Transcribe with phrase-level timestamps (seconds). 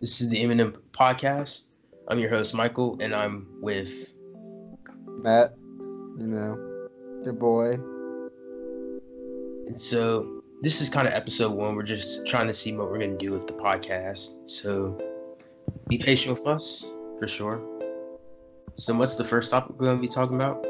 [0.00, 1.64] This is the M & M Podcast.
[2.06, 4.12] I'm your host, Michael, and I'm with
[5.04, 6.88] Matt, you know,
[7.24, 7.72] your boy.
[9.66, 11.74] And so this is kind of episode one.
[11.74, 14.48] We're just trying to see what we're going to do with the podcast.
[14.48, 15.02] So
[15.88, 16.86] be patient with us
[17.18, 17.60] for sure.
[18.76, 20.64] So, what's the first topic we're going to be talking about?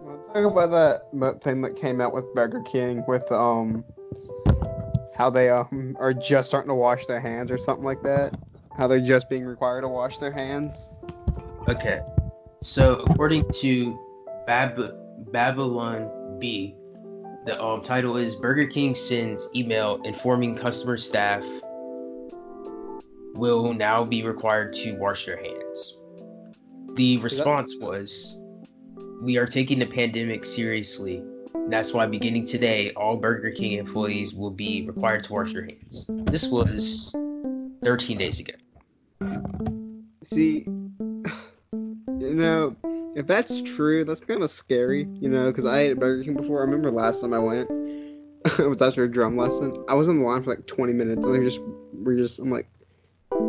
[0.00, 3.84] We'll talk about that, that thing that came out with Burger King with um
[5.16, 8.38] how they um are just starting to wash their hands or something like that.
[8.76, 10.90] How they're just being required to wash their hands.
[11.68, 12.00] Okay.
[12.62, 13.98] So, according to
[14.46, 14.94] Bab-
[15.32, 16.74] Babylon Bee,
[17.46, 21.44] the um, title is Burger King sends email informing customer staff
[23.36, 25.96] will now be required to wash their hands.
[26.94, 28.38] The response was
[29.22, 31.24] We are taking the pandemic seriously.
[31.68, 36.06] That's why beginning today, all Burger King employees will be required to wash their hands.
[36.08, 37.14] This was
[37.82, 38.54] 13 days ago.
[40.24, 42.76] See, you know,
[43.16, 46.34] if that's true, that's kind of scary, you know, because I ate at Burger King
[46.34, 46.60] before.
[46.60, 47.70] I remember last time I went,
[48.58, 49.84] it was after a drum lesson.
[49.88, 51.60] I was in the line for like 20 minutes, and they just
[51.92, 52.68] were just, I'm like,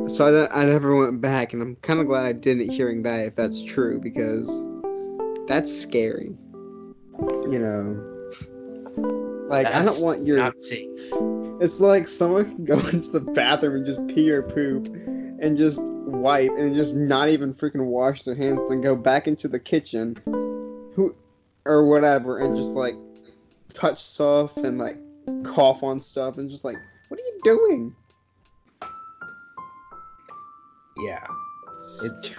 [0.08, 3.25] so I, I never went back, and I'm kind of glad I didn't hearing that
[3.27, 4.50] if that's true, because
[5.48, 6.36] that's scary,
[7.50, 8.08] you know.
[9.48, 10.38] Like, I don't want your.
[10.38, 10.88] not safe.
[11.62, 15.80] It's like someone can go into the bathroom and just pee or poop and just
[15.80, 20.20] wipe and just not even freaking wash their hands and go back into the kitchen
[20.95, 21.16] who
[21.64, 22.95] or whatever and just like
[23.76, 24.98] touch stuff and like
[25.44, 26.78] cough on stuff and just like
[27.09, 27.95] what are you doing?
[30.98, 31.28] Yeah,
[32.04, 32.32] it's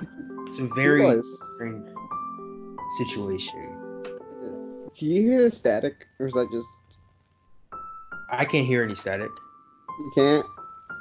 [0.48, 1.22] it's a very
[1.54, 1.88] strange
[2.98, 3.78] situation.
[4.94, 6.66] Do you hear the static or is that just
[8.32, 9.30] I can't hear any static.
[9.98, 10.46] you can't?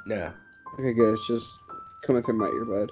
[0.06, 0.32] No.
[0.76, 1.14] Okay, good.
[1.14, 1.60] It's just
[2.04, 2.90] coming through my earbud.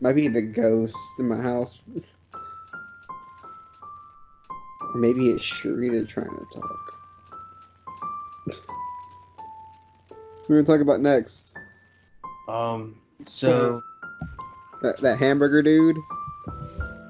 [0.00, 1.80] Might be the ghost in my house.
[4.82, 6.80] Or maybe it's Sharita trying to talk.
[10.48, 11.56] we are gonna talk about next?
[12.48, 12.96] Um.
[13.26, 13.80] So,
[14.82, 15.96] That, that hamburger dude?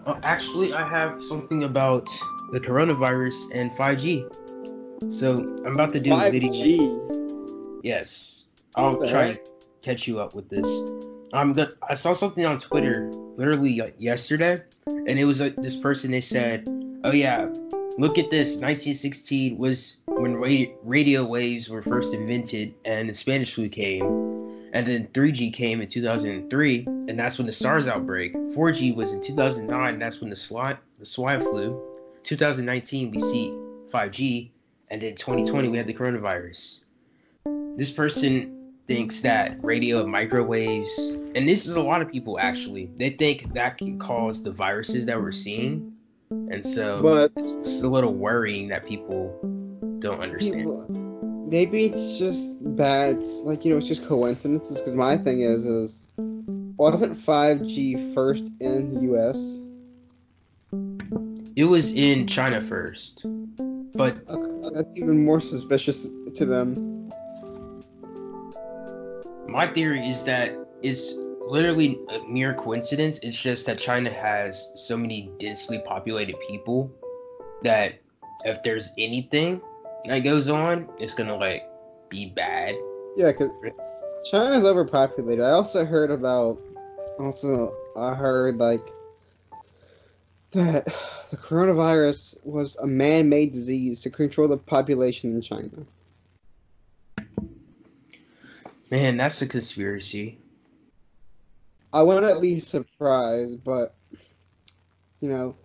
[0.06, 2.08] uh, actually, I have something about
[2.52, 4.30] the coronavirus and 5G.
[5.10, 5.32] So
[5.64, 7.80] I'm about to do a video.
[7.82, 8.46] Yes,
[8.76, 9.36] I'll What try heck?
[9.38, 9.48] and
[9.82, 10.66] catch you up with this.
[11.32, 11.72] I'm good.
[11.88, 14.56] I saw something on Twitter literally like yesterday,
[14.86, 16.10] and it was like this person.
[16.10, 16.64] They said,
[17.04, 17.52] "Oh yeah,
[17.98, 18.56] look at this.
[18.60, 24.04] 1916 was when radio, radio waves were first invented, and the Spanish flu came,
[24.72, 28.32] and then 3G came in 2003, and that's when the SARS outbreak.
[28.54, 29.98] 4G was in 2009.
[29.98, 31.80] That's when the swine the swine flu.
[32.22, 33.52] 2019 we see
[33.92, 34.50] 5G,
[34.90, 36.84] and then 2020 we had the coronavirus."
[37.76, 40.96] This person thinks that radio and microwaves,
[41.34, 45.06] and this is a lot of people actually, they think that can cause the viruses
[45.06, 45.92] that we're seeing.
[46.30, 49.38] And so But it's, it's a little worrying that people
[50.00, 50.62] don't understand.
[50.62, 50.86] people,
[51.48, 53.16] maybe it's just bad.
[53.16, 54.78] It's like you know, it's just coincidences.
[54.78, 56.04] Because my thing is, is
[56.76, 59.60] wasn't 5G first in the U.S.
[61.56, 63.24] It was in China first,
[63.94, 64.26] but
[64.74, 67.08] that's even more suspicious to them.
[69.48, 71.14] my theory is that it's
[71.46, 73.18] literally a mere coincidence.
[73.22, 76.90] It's just that China has so many densely populated people
[77.62, 77.94] that
[78.44, 79.60] if there's anything
[80.04, 81.62] that goes on, it's gonna like
[82.08, 82.74] be bad.
[83.16, 83.50] Yeah, because
[84.30, 85.44] China's overpopulated.
[85.44, 86.58] I also heard about.
[87.18, 88.84] Also, I heard like
[90.54, 90.86] that
[91.30, 95.86] the coronavirus was a man-made disease to control the population in China.
[98.90, 100.38] Man, that's a conspiracy.
[101.92, 103.94] I wouldn't be surprised, but
[105.20, 105.56] you know,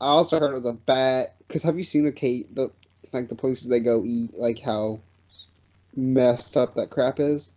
[0.00, 1.32] I also heard it was a bad.
[1.48, 2.70] Cause have you seen the Kate the
[3.12, 5.00] like the places they go eat, like how
[5.96, 7.52] messed up that crap is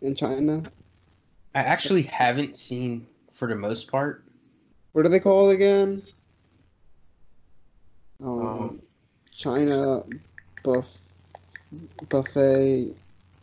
[0.00, 0.62] in China?
[1.54, 4.24] I actually haven't seen for the most part.
[4.94, 6.02] What are they called again?
[8.22, 8.82] Um, Um,
[9.32, 10.04] China
[10.62, 10.98] buff
[12.08, 12.94] buffet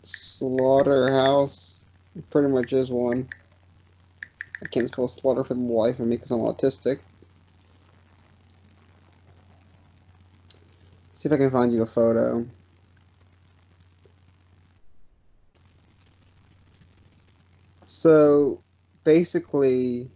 [0.04, 1.80] slaughterhouse.
[2.16, 3.28] It pretty much is one.
[4.64, 7.00] I can't spell slaughter for the life of me because I'm autistic.
[11.14, 12.46] See if I can find you a photo.
[17.88, 18.62] So
[19.04, 20.10] basically,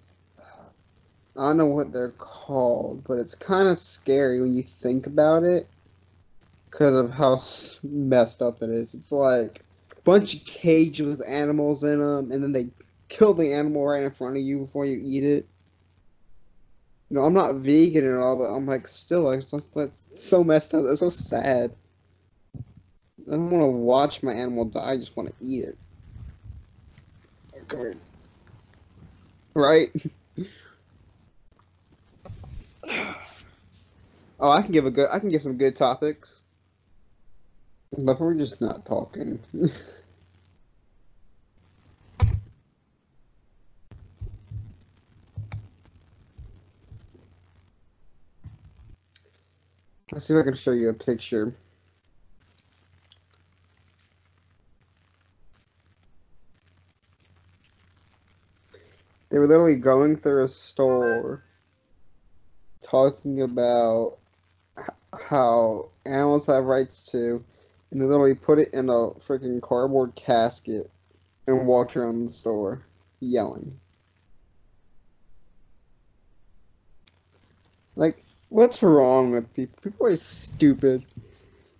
[1.38, 5.44] I don't know what they're called, but it's kind of scary when you think about
[5.44, 5.68] it
[6.70, 7.42] because of how
[7.84, 8.94] messed up it is.
[8.94, 9.62] It's like
[9.92, 12.70] a bunch of cages with animals in them, and then they
[13.10, 15.46] kill the animal right in front of you before you eat it.
[17.10, 20.44] You know, I'm not vegan at all, but I'm like, still, like, that's, that's so
[20.44, 20.86] messed up.
[20.86, 21.72] That's so sad.
[23.28, 24.92] I don't want to watch my animal die.
[24.92, 25.78] I just want to eat it.
[27.74, 27.98] Okay.
[29.54, 29.90] Right?
[34.40, 35.10] oh, I can give a good.
[35.12, 36.34] I can give some good topics.
[37.98, 39.40] But we're just not talking.
[50.12, 51.54] Let's see if I can show you a picture.
[59.30, 61.44] They were literally going through a store
[62.95, 64.18] talking about
[65.13, 67.44] how animals have rights too,
[67.92, 70.89] and they literally put it in a freaking cardboard casket
[71.45, 72.86] and walked around the store
[73.19, 73.77] yelling.
[77.97, 79.77] Like, what's wrong with people?
[79.81, 81.03] People are stupid.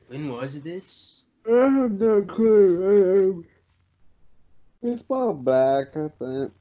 [0.08, 1.24] When was this?
[1.48, 3.46] I have no clue.
[4.82, 6.52] It's while back, I think.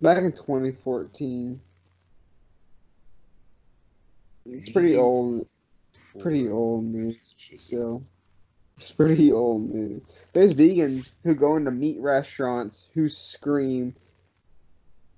[0.00, 1.60] Back in 2014.
[4.48, 5.46] It's pretty old.
[6.20, 7.16] Pretty old news
[7.54, 8.02] still.
[8.76, 10.02] It's pretty old news.
[10.32, 13.94] There's vegans who go into meat restaurants who scream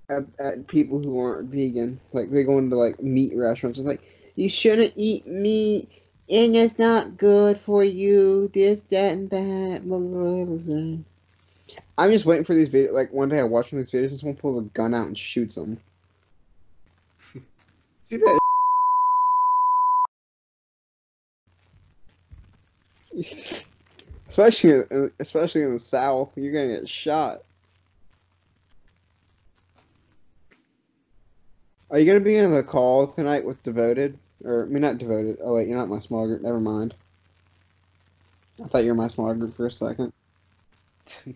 [0.08, 2.00] at, at people who aren't vegan.
[2.12, 4.02] Like they go into like meat restaurants and like,
[4.36, 5.90] you shouldn't eat meat
[6.30, 8.48] and it's not good for you.
[8.52, 9.82] This, that, and that.
[9.84, 10.98] Blah, blah, blah, blah.
[11.96, 12.92] I'm just waiting for these videos.
[12.92, 15.06] Like one day I watch one of these videos and someone pulls a gun out
[15.06, 15.80] and shoots them.
[18.08, 18.38] See that?
[24.28, 27.42] especially, in- especially in the South, you're gonna get shot.
[31.90, 34.18] Are you gonna be in the call tonight with Devoted?
[34.44, 35.38] Or I mean, not Devoted.
[35.42, 36.42] Oh wait, you're not my small group.
[36.42, 36.94] Never mind.
[38.62, 40.12] I thought you were my small group for a second.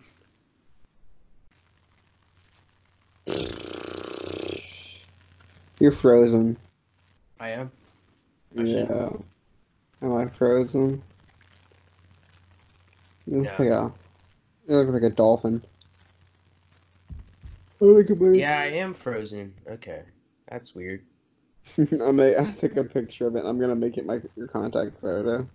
[5.79, 6.57] You're frozen.
[7.39, 7.71] I am.
[8.57, 9.09] I Yeah.
[10.01, 11.01] Am I frozen?
[13.27, 13.55] Look Yeah.
[13.57, 13.93] like a.
[14.67, 15.63] You look like a dolphin.
[17.79, 18.31] Look at my.
[18.31, 19.53] Yeah, I am frozen.
[19.69, 20.03] Okay,
[20.49, 21.01] that's weird.
[21.77, 22.37] I may.
[22.37, 23.43] I took a picture of it.
[23.45, 25.47] I'm gonna make it my your contact photo.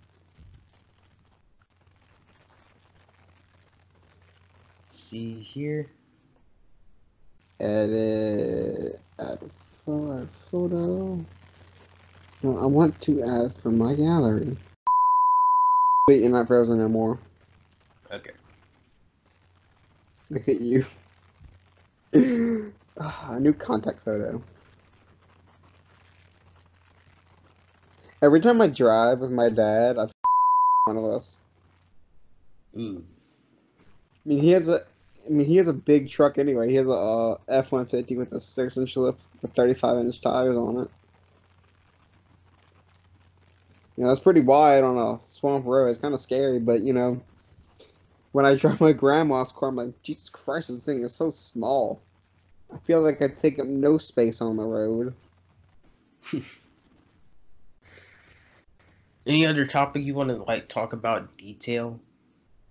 [4.89, 5.87] see here.
[7.59, 8.99] Edit.
[9.19, 9.39] Add
[9.85, 10.27] photo.
[10.51, 11.25] photo.
[12.41, 14.57] No, I want to add from my gallery.
[16.07, 17.19] Wait, you're not frozen anymore.
[18.11, 18.31] Okay.
[20.29, 20.85] Look at you.
[23.01, 24.43] Ah, a new contact photo.
[28.21, 30.07] Every time I drive with my dad, I
[30.83, 31.39] one of us.
[32.77, 33.01] Ooh.
[34.25, 34.81] I mean, he has a.
[35.25, 36.69] I mean, he has a big truck anyway.
[36.69, 40.19] He has a F one fifty with a six inch lip with thirty five inch
[40.19, 40.89] tires on it.
[43.95, 45.87] You know, it's pretty wide on a swamp road.
[45.87, 47.21] It's kind of scary, but you know,
[48.31, 52.01] when I drive my grandma's car, I'm like, Jesus Christ, this thing is so small.
[52.73, 55.13] I feel like I take up no space on the road.
[59.25, 61.99] Any other topic you want to like talk about in detail?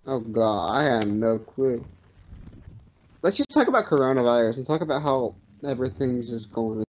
[0.05, 1.85] Oh God, I have no clue.
[3.21, 6.79] Let's just talk about coronavirus and talk about how everything's just going.
[6.79, 6.85] You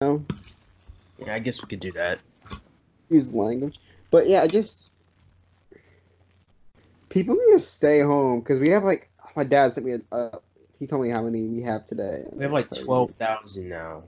[0.00, 0.24] know?
[1.18, 2.20] Yeah, I guess we could do that.
[2.98, 3.78] excuse the language.
[4.10, 4.88] But yeah, just
[7.14, 10.14] people need to stay home because we have like my dad sent me a.
[10.14, 10.38] Uh,
[10.78, 12.24] he told me how many we have today.
[12.32, 14.02] We have like twelve thousand now.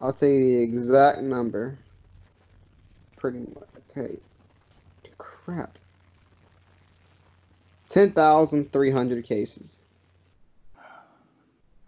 [0.00, 1.76] I'll tell you the exact number.
[3.16, 3.68] Pretty much.
[3.90, 4.16] Okay.
[5.18, 5.78] Crap.
[7.88, 9.80] Ten thousand three hundred cases.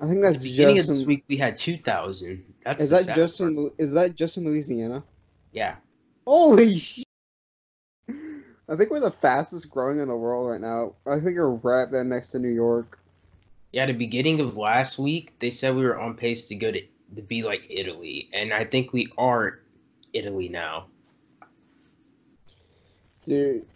[0.00, 2.44] I think At that's the beginning of just this in, week, we had two thousand.
[2.64, 3.52] That's is that just part.
[3.52, 5.04] in is that just in Louisiana?
[5.52, 5.76] Yeah.
[6.26, 7.03] Holy shit!
[8.68, 10.94] I think we're the fastest growing in the world right now.
[11.06, 12.98] I think we're right there next to New York.
[13.72, 16.70] Yeah, at the beginning of last week, they said we were on pace to go
[16.70, 16.80] to
[17.16, 19.60] to be like Italy, and I think we are
[20.12, 20.86] Italy now.
[23.26, 23.66] Dude,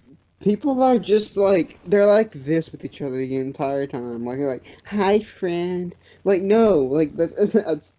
[0.41, 4.25] people are just like they're like this with each other the entire time.
[4.25, 7.95] Like like, "Hi, friend." Like no, like that's it's it's,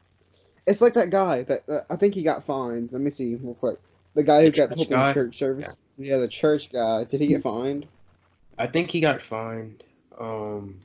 [0.65, 2.91] it's like that guy that uh, I think he got fined.
[2.91, 3.79] Let me see real quick.
[4.15, 5.67] The guy who The got hooked in church service.
[5.67, 5.74] Yeah.
[6.00, 7.03] The church guy.
[7.03, 7.86] Did he get fined?
[8.58, 9.84] I think he got fined.
[10.20, 10.82] Um.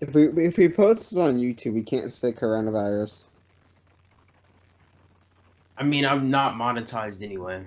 [0.00, 3.24] If we if we post this on YouTube, we can't say coronavirus.
[5.76, 7.64] I mean, I'm not monetized anyway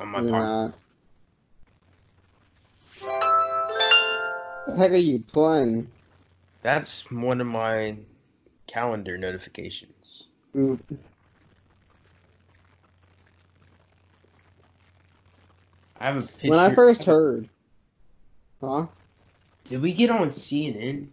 [0.00, 0.74] on my not.
[4.66, 5.88] The heck are you playing?
[6.62, 7.96] That's one of my
[8.66, 9.97] calendar notifications.
[16.00, 16.50] I have a picture.
[16.50, 17.48] When I first heard,
[18.60, 18.86] huh?
[19.68, 21.08] Did we get on CNN?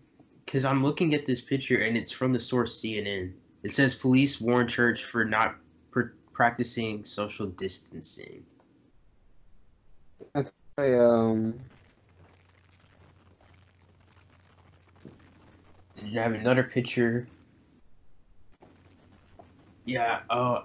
[0.45, 3.33] Because I'm looking at this picture and it's from the source CNN.
[3.63, 5.55] It says police warn church for not
[5.91, 8.45] pr- practicing social distancing.
[10.35, 11.59] I um.
[15.97, 17.27] And you have another picture.
[19.85, 20.21] Yeah.
[20.29, 20.61] Uh.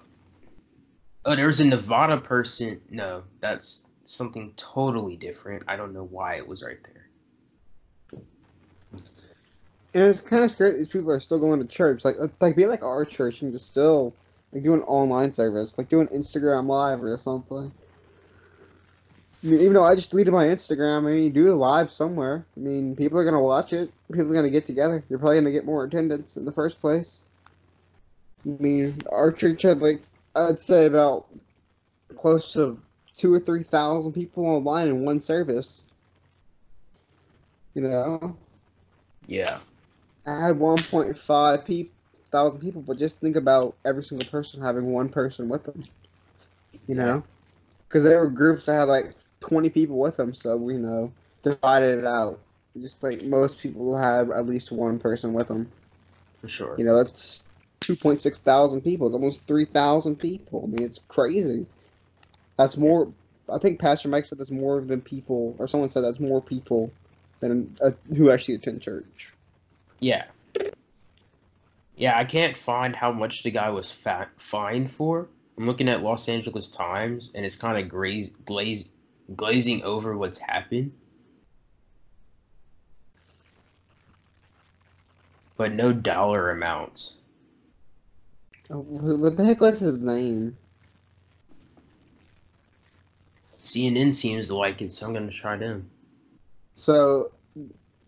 [1.24, 2.80] Oh, there was a Nevada person.
[2.88, 5.64] No, that's something totally different.
[5.68, 7.06] I don't know why it was right there.
[9.92, 12.04] And it's kind of scary these people are still going to church.
[12.04, 14.14] Like, like be like our church and just still
[14.52, 17.72] like do an online service, like do an Instagram live or something.
[19.42, 21.92] I mean, even though I just deleted my Instagram, I mean, you do a live
[21.92, 22.44] somewhere.
[22.56, 23.90] I mean, people are gonna watch it.
[24.12, 25.02] People are gonna get together.
[25.08, 27.24] You're probably gonna get more attendance in the first place.
[28.46, 30.02] I mean, our church had like
[30.34, 31.26] I'd say about
[32.16, 32.78] close to
[33.16, 35.84] two or three thousand people online in one service.
[37.74, 38.36] You know,
[39.26, 39.58] Yeah.
[40.26, 41.88] I had 1.5 pe-
[42.30, 45.84] thousand people, but just think about every single person having one person with them.
[46.86, 47.24] You know,
[47.88, 51.12] because there were groups that had like 20 people with them, so we you know
[51.42, 52.40] divided it out.
[52.80, 55.70] Just like most people have at least one person with them.
[56.40, 56.78] For sure.
[56.78, 57.46] You know, that's
[57.80, 59.06] 2.6 thousand people.
[59.06, 60.64] It's almost 3,000 people.
[60.64, 61.66] I mean, it's crazy.
[62.56, 63.12] That's more.
[63.48, 66.92] I think Pastor Mike said that's more than people, or someone said that's more people
[67.40, 69.34] than uh, who actually attend church.
[69.98, 70.24] Yeah.
[71.96, 75.28] Yeah, I can't find how much the guy was fa- fined for.
[75.58, 78.30] I'm looking at Los Angeles Times, and it's kind of glaze,
[79.36, 80.92] glazing over what's happened.
[85.56, 87.12] But no dollar amount.
[88.70, 90.56] Wh- what the heck was his name?
[93.62, 95.90] CNN seems to like it, so I'm gonna try them.
[96.76, 97.32] So,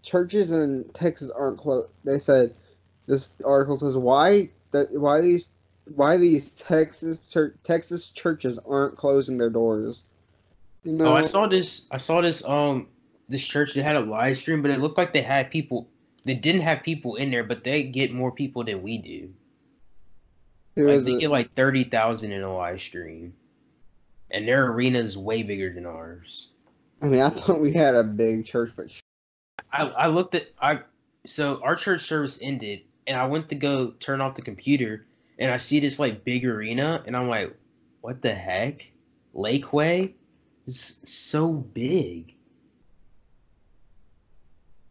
[0.03, 1.91] churches in Texas aren't closed.
[2.05, 2.55] They said
[3.07, 5.49] this article says why that why these
[5.95, 10.05] why these Texas church, Texas churches aren't closing their doors.
[10.85, 11.87] You know, Oh, I saw this.
[11.91, 12.45] I saw this.
[12.45, 12.89] Um,
[13.29, 15.89] this church that had a live stream, but it looked like they had people.
[16.25, 19.33] They didn't have people in there, but they get more people than we do.
[20.75, 21.21] Who Like they it?
[21.21, 23.35] get like thirty thousand in a live stream,
[24.31, 26.49] and their arena is way bigger than ours.
[27.01, 28.87] I mean, I thought we had a big church, but
[29.71, 30.81] I I looked at I
[31.27, 35.05] so our church service ended, and I went to go turn off the computer,
[35.39, 37.55] and I see this like big arena, and I'm like,
[38.01, 38.91] what the heck?
[39.35, 40.15] Lakewood
[40.67, 42.35] is so big.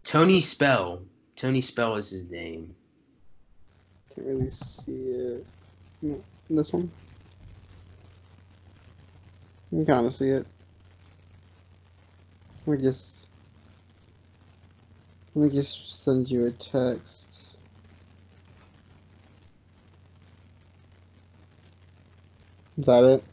[0.03, 1.03] Tony Spell.
[1.35, 2.75] Tony Spell is his name.
[4.13, 5.45] can't really see it.
[6.03, 6.91] Mm, This one,
[9.71, 10.47] you can kind of see it.
[12.65, 13.27] Let me just
[15.35, 17.57] let me just send you a text.
[22.77, 23.25] Is that it?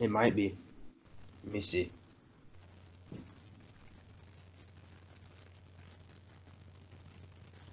[0.00, 0.58] It might be.
[1.44, 1.92] Let me see.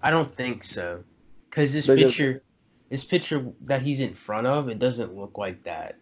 [0.01, 1.05] I don't think so.
[1.51, 2.44] Cause this They picture
[2.95, 5.97] this picture that he's in front of, it doesn't look like that.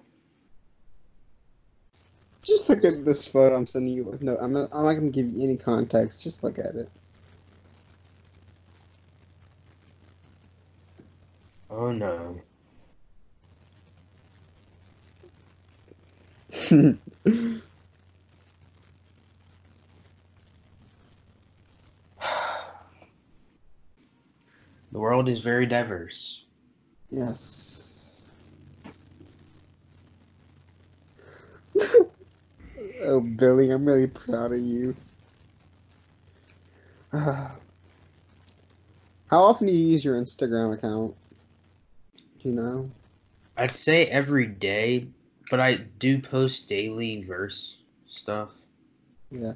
[2.44, 4.16] Just look at this photo I'm sending you.
[4.22, 4.70] No, I'm not.
[4.72, 6.22] I'm not gonna give you any context.
[6.22, 6.92] Just look at it.
[11.72, 12.40] Oh no.
[24.92, 26.44] The world is very diverse.
[27.13, 28.32] Yes.
[33.03, 34.96] oh, Billy, I'm really proud of you.
[37.13, 37.51] How
[39.32, 41.15] often do you use your Instagram account?
[42.41, 42.89] Do you know?
[43.55, 45.08] I'd say every day,
[45.50, 47.77] but I do post daily verse
[48.10, 48.53] stuff.
[49.32, 49.53] Yeah.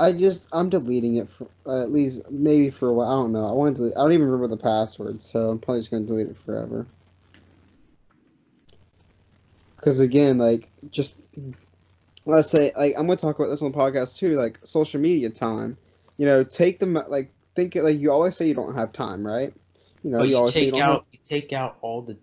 [0.00, 3.08] I just I'm deleting it for uh, at least maybe for a while.
[3.08, 3.46] I don't know.
[3.46, 3.82] I want to.
[3.82, 6.86] Delete, I don't even remember the password, so I'm probably just gonna delete it forever.
[9.76, 11.18] Because again, like just
[12.24, 15.28] let's say, like I'm gonna talk about this on the podcast too, like social media
[15.28, 15.76] time.
[16.16, 19.52] You know, take them like think like you always say you don't have time, right?
[20.02, 22.16] You know, But you, always say take don't out have- you take out all the.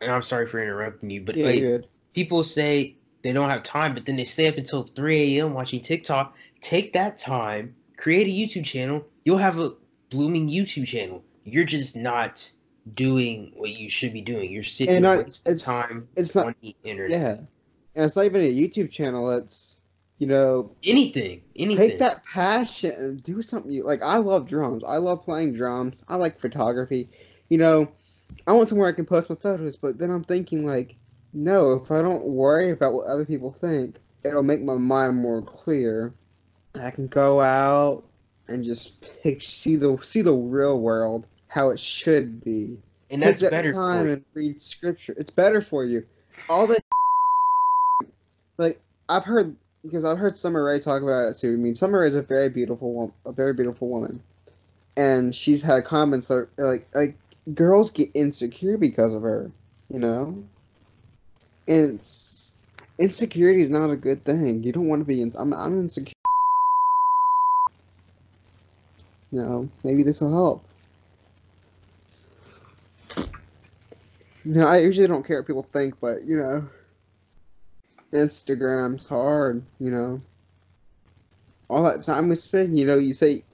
[0.00, 3.94] And I'm sorry for interrupting you, but yeah, like people say they don't have time,
[3.94, 5.54] but then they stay up until 3 a.m.
[5.54, 6.34] watching TikTok.
[6.60, 9.04] Take that time, create a YouTube channel.
[9.24, 9.72] You'll have a
[10.10, 11.24] blooming YouTube channel.
[11.44, 12.50] You're just not
[12.94, 14.50] doing what you should be doing.
[14.50, 17.10] You're sitting And not- wasting it's- time It's not on the internet.
[17.10, 17.36] yeah,
[17.94, 19.30] and it's not even a YouTube channel.
[19.30, 19.80] It's
[20.18, 21.88] you know Anything, anything.
[21.90, 26.04] take that passion and do something you like i love drums i love playing drums
[26.06, 27.10] i like photography
[27.48, 27.88] you know
[28.46, 30.94] i want somewhere i can post my photos but then i'm thinking like
[31.32, 35.42] no if i don't worry about what other people think it'll make my mind more
[35.42, 36.12] clear
[36.74, 38.02] i can go out
[38.48, 42.76] and just pick see the see the real world how it should be
[43.12, 44.12] and Take that's that better time for you.
[44.14, 45.14] and read scripture.
[45.18, 46.06] It's better for you.
[46.48, 46.82] All that
[48.58, 51.52] like I've heard because I've heard Summer Rae talk about it too.
[51.52, 54.22] I mean, Summer Rae is a very beautiful woman, a very beautiful woman,
[54.96, 57.18] and she's had comments like like like
[57.54, 59.50] girls get insecure because of her,
[59.90, 60.42] you know.
[61.66, 62.52] It's,
[62.98, 64.62] insecurity is not a good thing.
[64.62, 65.22] You don't want to be.
[65.22, 66.14] In, I'm I'm insecure.
[69.30, 70.64] Know, maybe this will help.
[74.44, 76.68] You know, I usually don't care what people think, but you know,
[78.12, 79.62] Instagram's hard.
[79.80, 80.22] You know,
[81.70, 82.78] all that time we spend.
[82.78, 83.44] You know, you say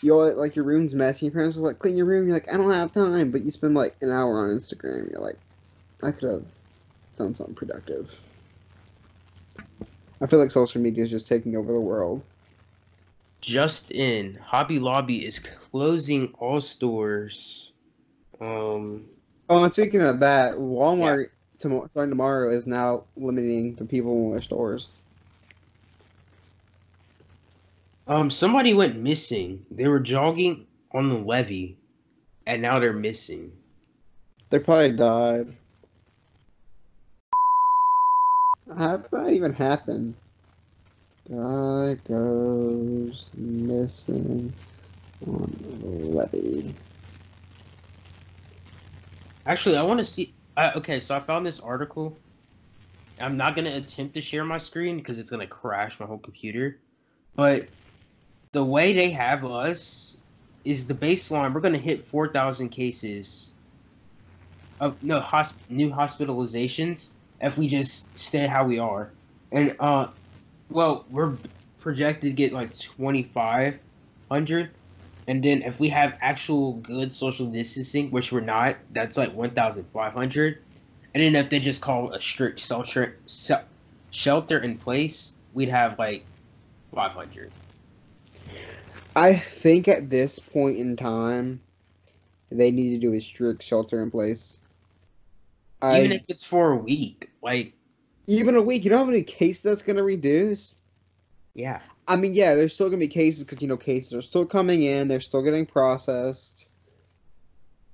[0.00, 1.26] you all like your room's messy.
[1.26, 2.26] Your parents are like, clean your room.
[2.26, 5.10] You're like, I don't have time, but you spend like an hour on Instagram.
[5.10, 5.38] You're like,
[6.02, 6.44] I could have
[7.18, 8.18] done something productive.
[10.20, 12.22] I feel like social media is just taking over the world.
[13.40, 17.72] Just in, Hobby Lobby is closing all stores.
[18.40, 19.06] Um,
[19.50, 24.30] Oh, and speaking of that, Walmart tomorrow, starting tomorrow is now limiting the people in
[24.32, 24.90] their stores.
[28.06, 29.64] um, somebody went missing.
[29.70, 31.76] They were jogging on the levee,
[32.46, 33.52] and now they're missing.
[34.50, 35.56] They probably died.
[38.76, 40.16] How did that even happen?
[41.30, 44.54] Guy goes missing
[45.26, 46.74] on levee.
[49.46, 50.34] Actually, I want to see.
[50.56, 52.18] I, okay, so I found this article.
[53.18, 56.78] I'm not gonna attempt to share my screen because it's gonna crash my whole computer.
[57.36, 57.68] But
[58.52, 60.16] the way they have us
[60.64, 61.54] is the baseline.
[61.54, 63.52] We're gonna hit 4,000 cases
[64.78, 67.08] of no hosp- new hospitalizations
[67.40, 69.10] if we just stay how we are.
[69.50, 70.08] And uh,
[70.68, 71.36] well, we're
[71.80, 74.70] projected to get like 2,500.
[75.26, 80.58] And then if we have actual good social distancing, which we're not, that's like 1,500.
[81.14, 83.16] And then if they just call a strict shelter
[84.10, 86.24] shelter in place, we'd have like
[86.94, 87.52] 500.
[89.14, 91.60] I think at this point in time,
[92.50, 94.60] they need to do a strict shelter in place.
[95.80, 97.74] I, Even if it's for a week, like
[98.26, 100.76] even a week, you don't have any cases that's going to reduce?
[101.54, 104.46] yeah, I mean, yeah, there's still gonna be cases because you know cases are still
[104.46, 106.66] coming in, they're still getting processed.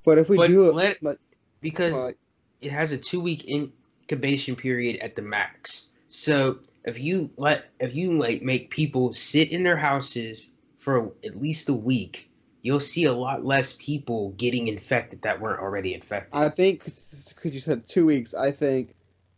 [0.05, 1.18] But if we But do it, let-
[1.61, 2.14] because
[2.61, 5.88] it has a two week incubation period at the max.
[6.09, 11.40] So if you let if you like make people sit in their houses for at
[11.40, 12.31] least a week,
[12.64, 16.31] you'll see a lot less people getting infected that weren't already infected.
[16.33, 18.96] I think because you said two weeks, I think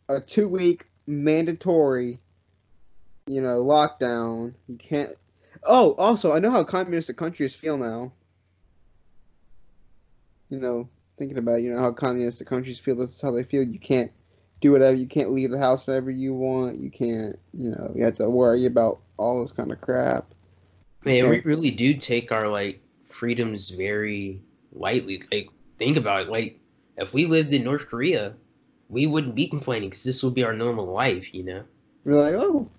[0.09, 2.19] a two week mandatory,
[3.27, 4.53] you know, lockdown.
[4.67, 5.11] You can't.
[5.63, 8.13] Oh, also, I know how communistic countries feel now.
[10.49, 12.95] You know, thinking about you know how communistic countries feel.
[12.95, 13.63] This is how they feel.
[13.63, 14.11] You can't
[14.61, 14.95] do whatever.
[14.95, 16.77] You can't leave the house whenever you want.
[16.77, 17.37] You can't.
[17.53, 20.33] You know, you have to worry about all this kind of crap.
[21.03, 22.81] Man, we really do take our like
[23.17, 25.23] freedoms very lightly.
[25.31, 26.29] Like think about it.
[26.29, 26.59] Like
[26.97, 28.33] if we lived in North Korea,
[28.89, 31.33] we wouldn't be complaining because this would be our normal life.
[31.33, 31.63] You know.
[32.05, 32.69] We're like, oh,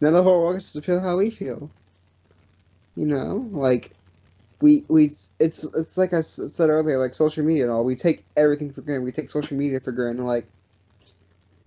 [0.00, 1.70] none of our workers to feel how we feel.
[2.96, 3.90] You know, like
[4.60, 7.84] we we it's it's like I said earlier, like social media and all.
[7.84, 9.04] We take everything for granted.
[9.04, 10.22] We take social media for granted.
[10.22, 10.46] Like,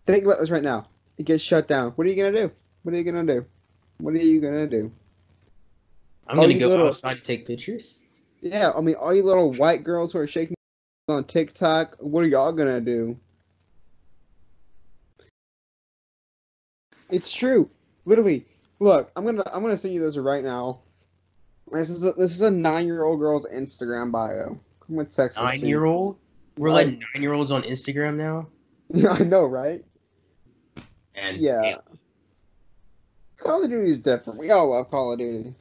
[0.05, 0.87] think about this right now.
[1.17, 1.91] It gets shut down.
[1.91, 2.51] What are you gonna do?
[2.83, 3.45] What are you gonna do?
[3.99, 4.91] What are you gonna do?
[6.29, 8.03] I'm Oh, gonna go little- outside to take pictures.
[8.41, 10.55] Yeah, I mean, all you little white girls who are shaking
[11.09, 13.17] on TikTok, what are y'all gonna do?
[17.09, 17.69] It's true.
[18.05, 18.45] Literally,
[18.79, 20.81] look, I'm gonna I'm gonna send you this right now.
[21.71, 24.59] This is a, this is a nine year old girl's Instagram bio.
[24.89, 26.17] I'm gonna text nine year old.
[26.57, 28.47] We're like, letting nine year olds on Instagram now.
[28.93, 29.83] Yeah, I know, right?
[31.13, 31.79] And Yeah.
[33.35, 34.39] Call of Duty is different.
[34.39, 35.53] We all love Call of Duty.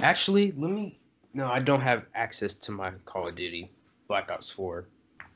[0.00, 0.98] Actually, let me.
[1.32, 3.70] No, I don't have access to my Call of Duty
[4.08, 4.86] Black Ops 4.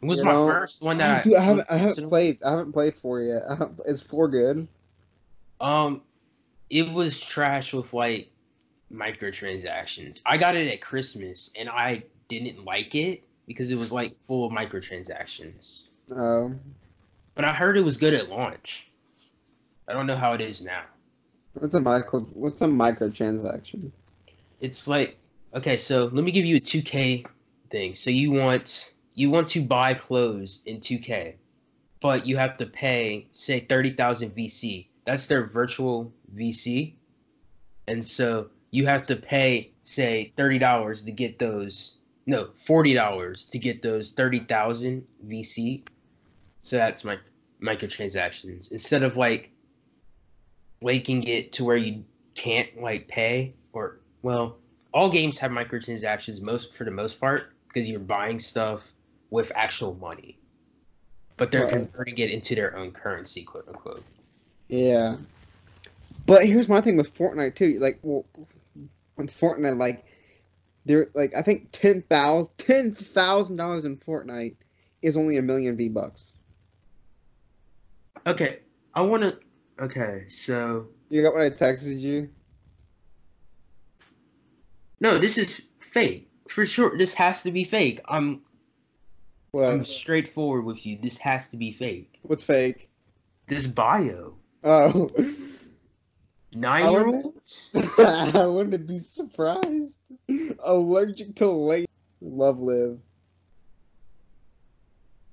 [0.01, 2.43] It was You my know, first one that Dude, I haven't, I haven't played.
[2.45, 3.43] I haven't played four yet.
[3.49, 4.69] I Is four good?
[5.61, 6.03] Um,
[6.71, 8.31] it was trash with like
[8.93, 10.23] microtransactions.
[10.25, 14.47] I got it at Christmas and I didn't like it because it was like full
[14.47, 15.81] of microtransactions.
[16.15, 16.61] Um,
[17.35, 18.89] But I heard it was good at launch.
[19.89, 20.83] I don't know how it is now.
[21.55, 22.21] what's a micro?
[22.21, 23.91] What's a microtransaction?
[24.61, 25.19] It's like
[25.55, 27.27] okay, so let me give you a 2K
[27.71, 27.95] thing.
[27.95, 31.35] So you want you want to buy clothes in 2K,
[32.01, 34.87] but you have to pay say 30,000 VC.
[35.05, 36.95] That's their virtual VC.
[37.87, 41.95] And so you have to pay say $30 to get those
[42.27, 45.83] no, $40 to get those 30,000 VC.
[46.63, 47.17] So that's my
[47.63, 49.51] microtransactions instead of like
[50.83, 54.57] making it to where you can't like pay or well
[54.93, 58.93] all games have microtransactions most for the most part because you're buying stuff
[59.31, 60.39] with actual money
[61.37, 61.71] but they're Right.
[61.73, 64.03] converting it into their own currency quote unquote
[64.69, 65.17] Yeah.
[66.27, 67.79] But here's my thing with Fortnite too.
[67.79, 68.27] Like, well,
[69.17, 70.05] with Fortnite, like,
[70.85, 74.57] they're like, I think ten thousand ten thousand dollars in Fortnite
[75.01, 76.35] is only a million V bucks.
[78.27, 78.59] okay
[78.95, 79.39] i want to
[79.83, 82.29] okay so You got what I texted you?
[85.01, 88.43] No this is fake for sure this has to be fake i'm
[89.59, 92.89] i'm straightforward with you this has to be fake What's fake?
[93.47, 94.35] this bio
[94.65, 95.11] Oh,
[96.53, 99.99] nine year olds I wouldn't be surprised.
[100.65, 101.87] Allergic to lace.
[102.21, 102.99] Love live.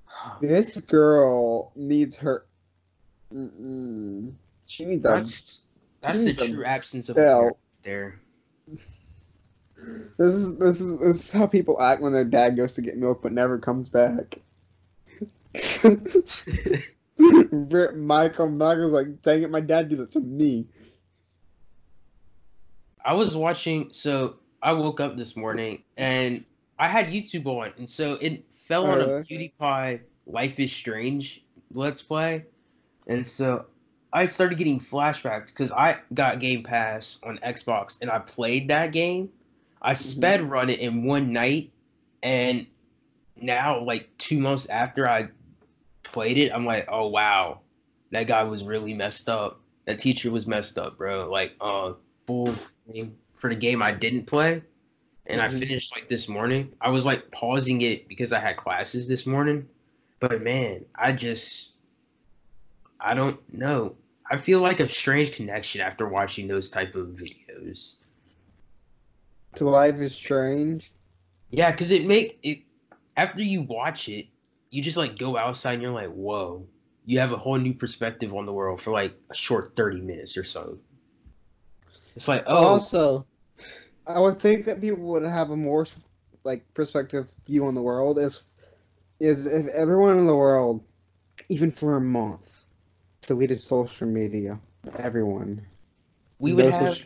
[0.41, 2.45] This girl needs her.
[3.33, 4.33] Mm-mm.
[4.65, 5.61] She needs a that's
[6.01, 7.15] that's the true absence of
[7.83, 8.19] there
[10.17, 12.97] This is this is this is how people act when their dad goes to get
[12.97, 14.39] milk but never comes back.
[17.17, 20.67] Brit- Michael Michael's like, dang it, my dad did it to me.
[23.03, 26.43] I was watching, so I woke up this morning and
[26.79, 31.43] I had YouTube on, and so it fell on a Oh, PewDiePie Life is Strange
[31.71, 32.45] Let's Play,
[33.07, 33.65] and so
[34.11, 38.91] I started getting flashbacks because I got Game Pass on Xbox and I played that
[38.91, 39.29] game.
[39.85, 41.71] I sped run it in one night,
[42.23, 42.65] and
[43.37, 45.29] now, like two months after I
[46.01, 47.59] played it, I'm like, oh wow,
[48.11, 49.61] that guy was really messed up.
[49.85, 51.29] That teacher was messed up, bro.
[51.29, 51.93] Like, uh,
[52.25, 52.55] full
[52.91, 54.63] game for the game I didn't play,
[55.27, 55.59] and I Mhm.
[55.59, 56.73] finished like this morning.
[56.81, 59.69] I was like pausing it because I had classes this morning,
[60.19, 61.73] but man, I just
[62.99, 63.97] I don't know.
[64.27, 67.97] I feel like a strange connection after watching those type of videos.
[69.55, 70.91] To life is strange.
[71.49, 72.59] Yeah, because it make it
[73.15, 74.27] after you watch it,
[74.69, 76.67] you just like go outside and you're like, whoa.
[77.05, 80.37] You have a whole new perspective on the world for like a short thirty minutes
[80.37, 80.79] or so.
[82.15, 83.25] It's like, oh, Also,
[84.07, 85.85] I would think that people would have a more
[86.43, 88.43] like perspective view on the world is
[89.19, 90.83] is if everyone in the world,
[91.49, 92.63] even for a month,
[93.27, 94.59] deleted social media.
[94.97, 95.65] Everyone.
[96.39, 96.97] we would No have.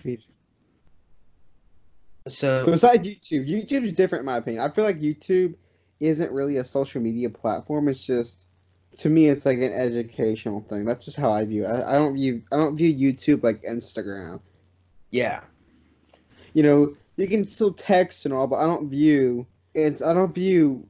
[2.29, 4.63] So Besides YouTube, YouTube is different in my opinion.
[4.63, 5.55] I feel like YouTube
[5.99, 7.87] isn't really a social media platform.
[7.89, 8.47] It's just,
[8.99, 10.85] to me, it's like an educational thing.
[10.85, 11.67] That's just how I view it.
[11.67, 14.41] I, I don't view I don't view YouTube like Instagram.
[15.11, 15.41] yeah.
[16.53, 20.33] You know, you can still text and all, but I don't view it's I don't
[20.33, 20.87] view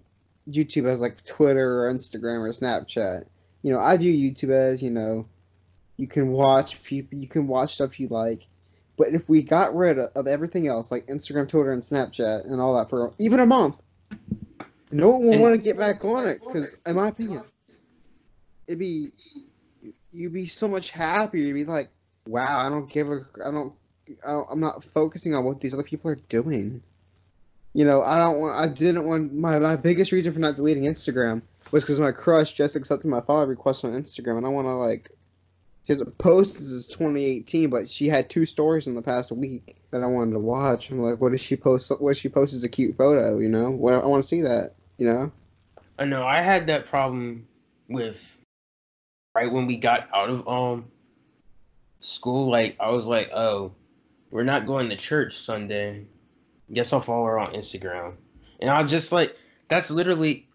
[0.49, 3.25] YouTube as like Twitter or Instagram or Snapchat.
[3.61, 5.27] You know, I view YouTube as you know,
[5.97, 8.47] you can watch people, you can watch stuff you like.
[8.99, 12.59] But if we got rid of, of everything else, like Instagram, Twitter, and Snapchat, and
[12.59, 13.77] all that for even a month,
[14.91, 16.41] no one will want to get back on it.
[16.45, 17.43] Because, in my opinion,
[18.67, 19.11] it'd be
[20.11, 21.45] you'd be so much happier.
[21.45, 21.89] You'd be like,
[22.27, 23.73] wow, I don't give a, I don't,
[24.27, 26.83] I don't I'm not focusing on what these other people are doing.
[27.73, 30.83] You know, I don't want, I didn't want my my biggest reason for not deleting
[30.83, 34.67] Instagram was because my crush just accepted my follow request on Instagram, and I want
[34.67, 35.09] to like.
[35.85, 40.03] She hasn't posted since 2018, but she had two stories in the past week that
[40.03, 40.89] I wanted to watch.
[40.89, 41.89] I'm like, what does she post?
[41.99, 43.39] What she post is a cute photo?
[43.39, 44.75] You know, what I want to see that.
[44.97, 45.31] You know,
[45.97, 47.47] I know I had that problem
[47.87, 48.37] with
[49.33, 50.85] right when we got out of um
[52.01, 52.49] school.
[52.49, 53.73] Like I was like, oh,
[54.31, 56.05] we're not going to church Sunday.
[56.71, 58.13] Guess I'll follow her on Instagram,
[58.59, 59.35] and I just like
[59.69, 60.47] that's literally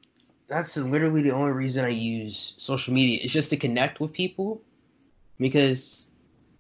[0.47, 3.21] that's literally the only reason I use social media.
[3.23, 4.63] It's just to connect with people,
[5.39, 6.05] because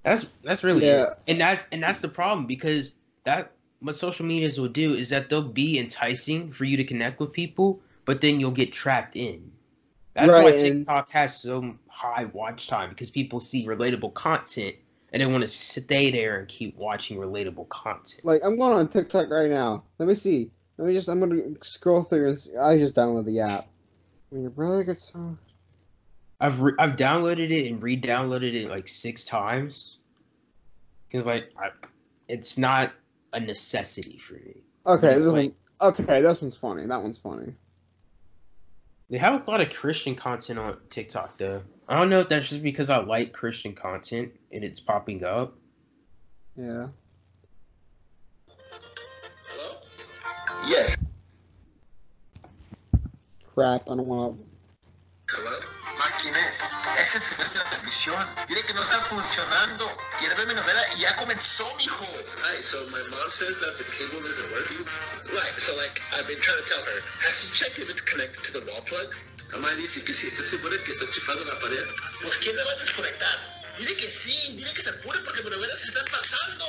[0.03, 1.11] that's that's really Yeah.
[1.13, 1.19] it.
[1.29, 5.29] and that and that's the problem because that what social medias will do is that
[5.29, 9.53] they'll be enticing for you to connect with people, but then you'll get trapped in.
[10.15, 14.77] That's why Right, and- TikTok has so high watch time because people see relatable content
[15.13, 18.25] and they want to stay there and keep watching relatable content.
[18.25, 19.85] Like I'm going on TikTok right now.
[19.99, 20.51] Let me see.
[20.79, 21.09] Let me just.
[21.09, 22.57] I'm gonna scroll through and see.
[22.57, 23.69] I just downloaded the app.
[24.31, 25.39] When your brother gets home.
[26.40, 29.99] I've re- I've downloaded it and re-downloaded it like six times
[31.09, 31.70] because like I,
[32.29, 32.92] it's not
[33.33, 34.62] a necessity for me.
[34.87, 35.94] Okay, this like- one.
[35.94, 36.87] Okay, this one's funny.
[36.87, 37.53] That one's funny.
[39.11, 41.62] They have a lot of Christian content on TikTok though.
[41.88, 45.55] I don't know if that's just because I like Christian content and it's popping up.
[46.57, 46.88] Yeah.
[48.49, 49.77] Hello?
[50.66, 50.97] Yes.
[53.55, 53.83] Crap.
[53.83, 54.54] I don't want Hello?
[57.05, 58.35] Máquines, esa es la televisión.
[58.49, 59.85] Dile que no está funcionando.
[60.19, 62.07] Quiere ver mi novela y ya comenzó, mijo.
[62.43, 64.85] Right, so my mom says that the cable isn't working.
[65.33, 68.43] Right, so like I've been trying to tell her, has she checked if it's connected
[68.45, 69.14] to the wall plug?
[69.53, 71.85] Mamá dice que sí, está segura que está chifado en la pared.
[72.23, 73.38] Pues ¿quién le va a desconectar?
[73.79, 76.64] Dile que sí, dile que se apure porque mi novela se está pasando.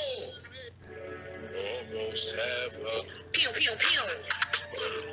[1.55, 3.31] Almost have a...
[3.31, 4.03] Pew, pew, pew.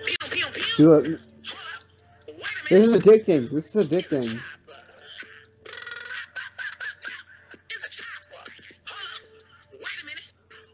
[0.04, 0.62] Pew, pew, pew.
[0.62, 1.06] See, look.
[2.68, 3.04] This is minute.
[3.04, 3.50] addicting.
[3.50, 4.40] This is addicting.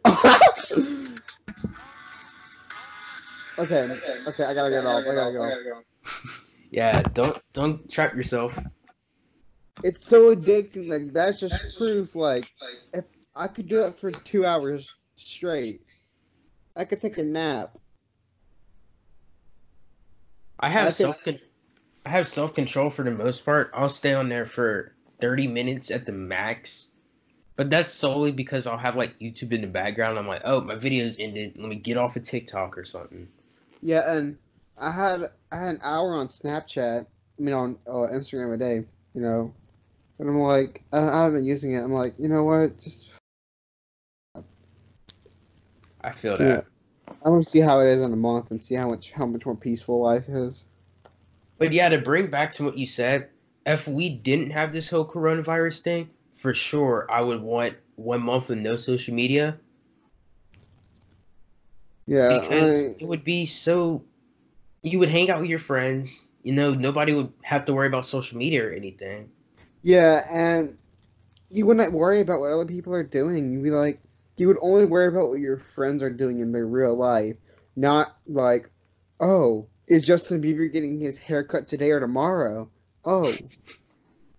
[3.58, 3.88] okay.
[4.26, 4.44] Okay.
[4.44, 5.04] I gotta get off.
[5.06, 5.82] I gotta go.
[6.70, 8.58] Yeah, don't don't trap yourself.
[9.82, 10.88] It's so addicting.
[10.88, 12.14] Like that's just proof.
[12.14, 12.50] Like
[12.92, 15.82] if I could do that for two hours straight,
[16.74, 17.76] I could take a nap.
[20.60, 21.40] I have I self con-
[22.06, 23.70] I have self control for the most part.
[23.74, 26.90] I'll stay on there for thirty minutes at the max.
[27.58, 30.16] But that's solely because I'll have like YouTube in the background.
[30.16, 31.54] I'm like, oh, my video's ended.
[31.56, 33.26] Let me get off of TikTok or something.
[33.82, 34.38] Yeah, and
[34.78, 37.04] I had I had an hour on Snapchat.
[37.04, 38.84] I mean on uh, Instagram a day.
[39.12, 39.54] You know,
[40.20, 41.82] and I'm like I, I haven't been using it.
[41.82, 42.80] I'm like, you know what?
[42.80, 43.08] Just
[46.00, 46.64] I feel that.
[47.08, 49.44] I'm gonna see how it is in a month and see how much how much
[49.44, 50.62] more peaceful life is.
[51.58, 53.30] But yeah, to bring back to what you said,
[53.66, 58.48] if we didn't have this whole coronavirus thing, for sure I would want one month
[58.48, 59.58] with no social media
[62.06, 64.04] Yeah, because I, it would be so
[64.82, 68.06] you would hang out with your friends, you know, nobody would have to worry about
[68.06, 69.30] social media or anything.
[69.82, 70.78] yeah, and
[71.50, 73.52] you wouldn't worry about what other people are doing.
[73.52, 74.00] You'd be like,
[74.36, 77.36] you would only worry about what your friends are doing in their real life,
[77.76, 78.70] not like,
[79.20, 82.70] oh, is Justin Bieber getting his haircut today or tomorrow?
[83.04, 83.34] Oh,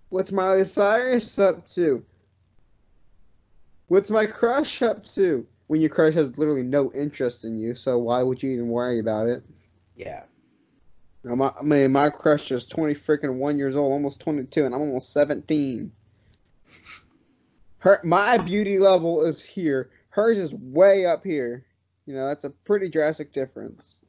[0.09, 2.03] what's Miley Cyrus up to?
[3.87, 5.47] What's my crush up to?
[5.67, 8.99] When your crush has literally no interest in you, so why would you even worry
[8.99, 9.43] about it?
[9.95, 10.23] Yeah.
[11.23, 14.81] My, I mean, my crush is 20 freaking one years old, almost 22, and I'm
[14.81, 15.91] almost 17.
[17.79, 19.89] Her, my beauty level is here.
[20.09, 21.65] Hers is way up here.
[22.05, 24.01] You know, that's a pretty drastic difference.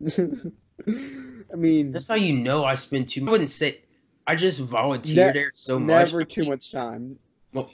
[0.06, 3.80] I mean, That's how you know I spend too I wouldn't say
[4.26, 6.12] I just volunteer Ne- there so much.
[6.12, 7.18] never too much time.
[7.52, 7.70] Well,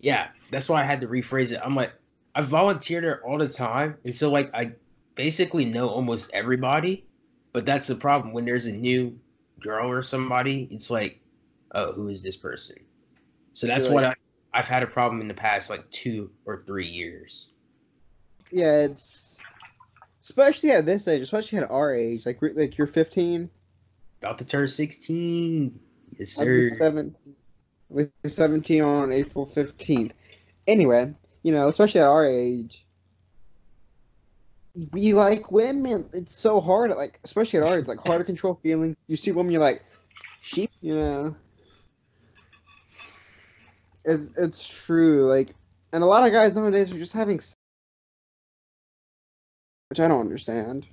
[0.00, 1.60] Yeah, that's why I had to rephrase it.
[1.62, 1.92] I'm like,
[2.34, 4.72] I volunteer there all the time, and so like I
[5.16, 7.04] basically know almost everybody.
[7.52, 9.18] But that's the problem when there's a new
[9.60, 10.68] girl or somebody.
[10.70, 11.20] It's like,
[11.74, 12.76] oh, who is this person?
[13.54, 14.14] So that's You're what I,
[14.52, 17.48] I've had a problem in the past like two or three years.
[18.52, 19.36] Yeah, it's
[20.22, 22.24] especially at this age, especially at our age.
[22.26, 23.50] Like, like you're 15,
[24.20, 25.78] About to turn 16.
[26.18, 26.70] Yes, sir.
[26.70, 27.14] 17,
[27.90, 30.12] I'll be 17 on April 15th.
[30.66, 32.84] Anyway, you know, especially at our age,
[34.92, 36.10] we like women.
[36.12, 38.96] It's so hard, like especially at our age, like hard to control feelings.
[39.06, 39.82] You see women, you're like,
[40.40, 41.36] sheep, you know.
[44.04, 45.54] It's it's true, like,
[45.92, 47.56] and a lot of guys nowadays are just having, sex,
[49.90, 50.86] which I don't understand.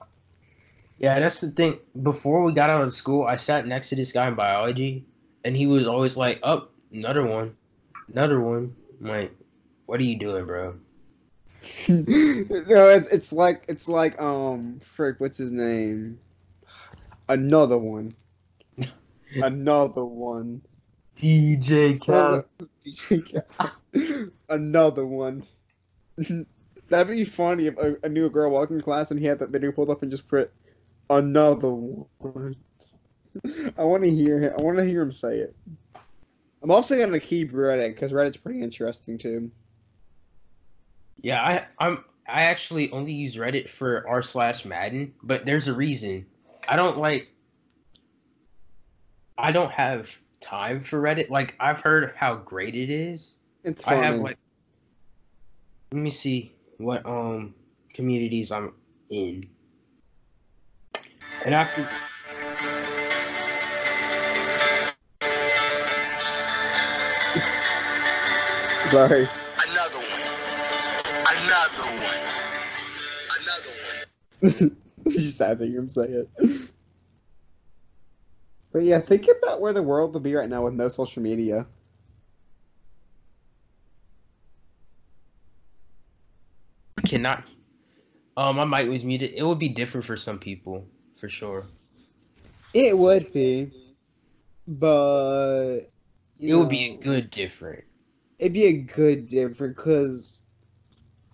[0.97, 1.79] Yeah, that's the thing.
[2.01, 5.05] Before we got out of school, I sat next to this guy in biology,
[5.43, 7.55] and he was always like, "Up, another one,
[8.12, 9.36] another one." I'm like,
[9.86, 10.75] "What are you doing, bro?"
[11.89, 16.19] no, it's it's like it's like um frick, what's his name?
[17.27, 18.15] Another one.
[19.36, 20.62] Another one.
[21.17, 21.99] DJ
[24.49, 25.43] Another one.
[26.88, 29.49] That'd be funny if a, a new girl walked in class and he had that
[29.49, 30.53] video pulled up and just put
[31.09, 32.55] another one.
[33.77, 34.53] I want to hear him.
[34.57, 35.55] I want to hear him say it.
[36.63, 39.51] I'm also gonna keep Reddit because Reddit's pretty interesting too.
[41.21, 45.73] Yeah, I I'm I actually only use Reddit for r slash Madden, but there's a
[45.73, 46.25] reason.
[46.67, 47.27] I don't like.
[49.37, 51.29] I don't have time for Reddit.
[51.29, 53.35] Like I've heard how great it is.
[53.63, 54.01] It's I funny.
[54.01, 54.37] have like.
[55.91, 57.53] Let me see what um
[57.93, 58.73] communities I'm
[59.09, 59.43] in.
[61.45, 61.88] And after
[68.89, 69.27] Sorry.
[69.69, 70.21] Another one.
[71.31, 72.19] Another one.
[73.41, 73.71] Another
[74.41, 74.77] one.
[75.05, 76.29] just sad to hear him say it.
[78.71, 81.67] But yeah, think about where the world would be right now with no social media.
[87.05, 87.47] cannot.
[88.36, 89.34] Um, my mic was muted.
[89.36, 90.88] It would be different for some people,
[91.25, 91.65] for sure.
[92.73, 93.71] It would be,
[94.67, 95.89] but It
[96.38, 97.83] you would be a good different.
[98.38, 100.43] It'd be a good different because,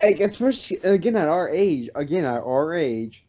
[0.02, 3.26] like, especially again at our age, again at our age,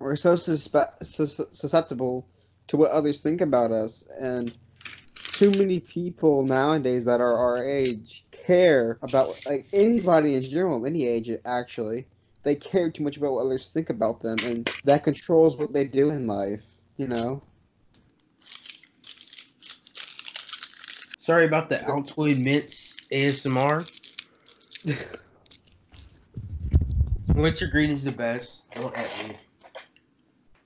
[0.00, 2.28] we're so suspe- sus- susceptible
[2.68, 4.52] to what others think about us, and
[5.30, 11.06] too many people nowadays that are our age care about like anybody in general, any
[11.06, 12.04] age actually.
[12.42, 15.84] They care too much about what others think about them, and that controls what they
[15.84, 16.62] do in life.
[16.96, 17.42] You know.
[21.18, 23.86] Sorry about the Altoid Mints ASMR.
[27.34, 28.72] Wintergreen is the best.
[28.72, 29.36] Don't at me.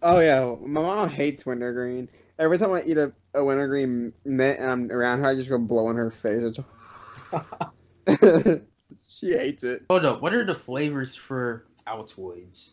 [0.02, 2.08] Oh yeah, my mom hates wintergreen.
[2.38, 5.58] Every time I eat a, a wintergreen mint and I'm around her, I just go
[5.58, 6.58] blow in her face.
[9.18, 9.84] She hates it.
[9.88, 10.20] Hold up.
[10.20, 12.72] What are the flavors for Altoids?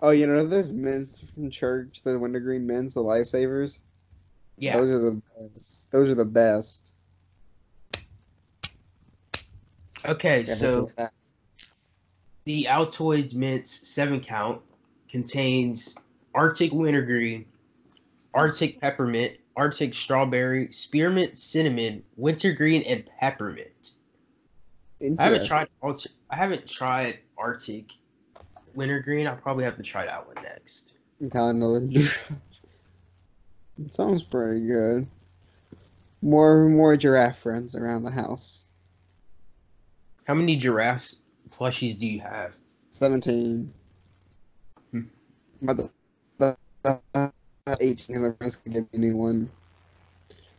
[0.00, 3.80] Oh, you know those mints from church, the wintergreen mints, the lifesavers.
[4.56, 4.76] Yeah.
[4.76, 5.22] Those are the
[5.52, 5.90] best.
[5.90, 6.92] Those are the best.
[10.04, 10.90] Okay, Yeah, so
[12.44, 14.62] the Altoids Mints 7 count
[15.08, 15.96] contains
[16.32, 17.46] Arctic Wintergreen,
[18.32, 23.92] Arctic Peppermint, Arctic Strawberry, Spearmint Cinnamon, Wintergreen, and Peppermint.
[25.18, 25.68] I haven't tried
[26.30, 27.92] I haven't tried Arctic
[28.74, 29.26] Wintergreen.
[29.26, 30.92] I'll probably have to try that one next.
[31.30, 31.92] Kind of.
[33.78, 35.06] It sounds pretty good.
[36.22, 38.66] More more giraffe friends around the house.
[40.24, 41.16] How many giraffes
[41.50, 42.54] plushies do you have?
[42.90, 43.72] Seventeen.
[44.90, 45.02] Hmm.
[45.62, 45.90] But the,
[46.38, 47.32] the, the
[47.80, 49.50] eighteen of my friends can give me a new one.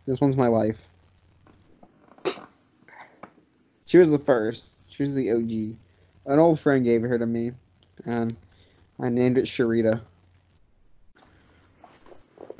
[0.05, 0.87] This one's my wife.
[3.85, 4.77] She was the first.
[4.89, 5.77] She was the OG.
[6.25, 7.53] An old friend gave her to me,
[8.05, 8.35] and
[8.99, 10.01] I named it Sharita.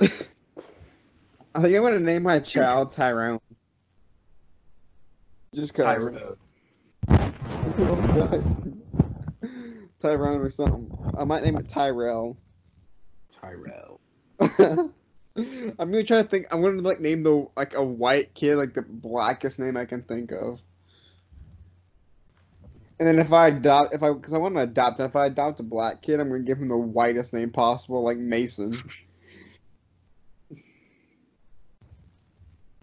[0.00, 3.40] I think I'm gonna name my child Tyrone.
[5.54, 5.84] Just cause.
[5.84, 6.36] Tyrone.
[10.00, 10.90] Tyrone or something.
[11.16, 12.36] I might name it Tyrell.
[13.32, 14.00] Tyrell.
[14.40, 14.92] I'm
[15.78, 16.46] gonna try to think.
[16.52, 20.02] I'm gonna like name the like a white kid like the blackest name I can
[20.02, 20.60] think of.
[22.98, 25.60] And then if I adopt, if I, because I want to adopt, if I adopt
[25.60, 28.74] a black kid, I'm gonna give him the whitest name possible, like Mason.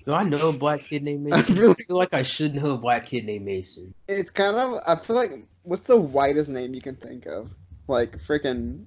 [0.06, 1.58] Do I know a black kid named I Mason?
[1.70, 3.94] I feel like I should know a black kid named Mason.
[4.08, 4.80] it's kind of.
[4.88, 5.32] I feel like
[5.64, 7.52] what's the whitest name you can think of?
[7.88, 8.86] Like freaking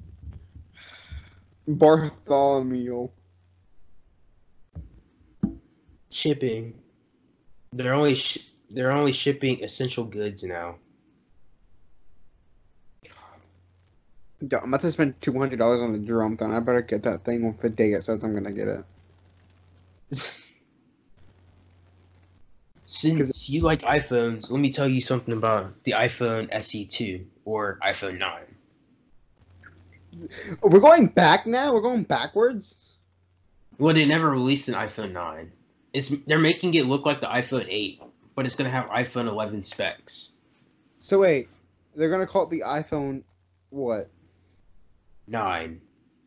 [1.68, 3.08] Bartholomew.
[6.10, 6.80] Shipping.
[7.72, 10.76] They're only sh- they're only shipping essential goods now.
[14.40, 16.54] Yo, I'm about to spend two hundred dollars on a drum thing.
[16.54, 18.84] I better get that thing with the day it says I'm gonna get it.
[22.86, 28.18] Since you like iPhones, let me tell you something about the iPhone SE2 or iPhone
[28.18, 28.57] 9.
[30.62, 31.72] We're going back now.
[31.72, 32.92] We're going backwards.
[33.78, 35.52] Well, they never released an iPhone 9.
[35.92, 38.02] It's they're making it look like the iPhone 8,
[38.34, 40.30] but it's gonna have iPhone 11 specs.
[40.98, 41.48] So wait,
[41.94, 43.22] they're gonna call it the iPhone
[43.70, 44.10] what?
[45.26, 45.80] 9,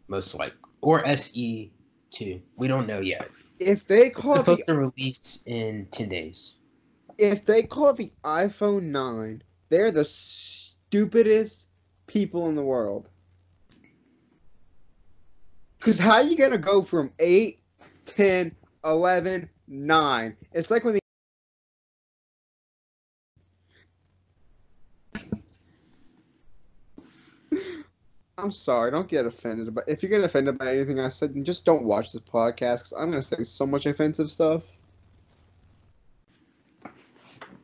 [0.08, 2.42] most like, or SE2.
[2.56, 3.30] We don't know yet.
[3.60, 6.54] If they It's call it supposed the, to release in 10 days.
[7.18, 11.68] if they call it the iPhone nine, they're the stupidest
[12.08, 13.08] people in the world.
[15.82, 17.60] Cause how are you gonna go from 8,
[18.06, 18.56] 10,
[18.86, 20.38] 11, 9?
[20.54, 21.02] It's like when the
[28.38, 28.92] I'm sorry.
[28.92, 29.74] Don't get offended.
[29.74, 32.78] But if you get offended by anything I said, then just don't watch this podcast
[32.78, 34.62] because I'm gonna say so much offensive stuff.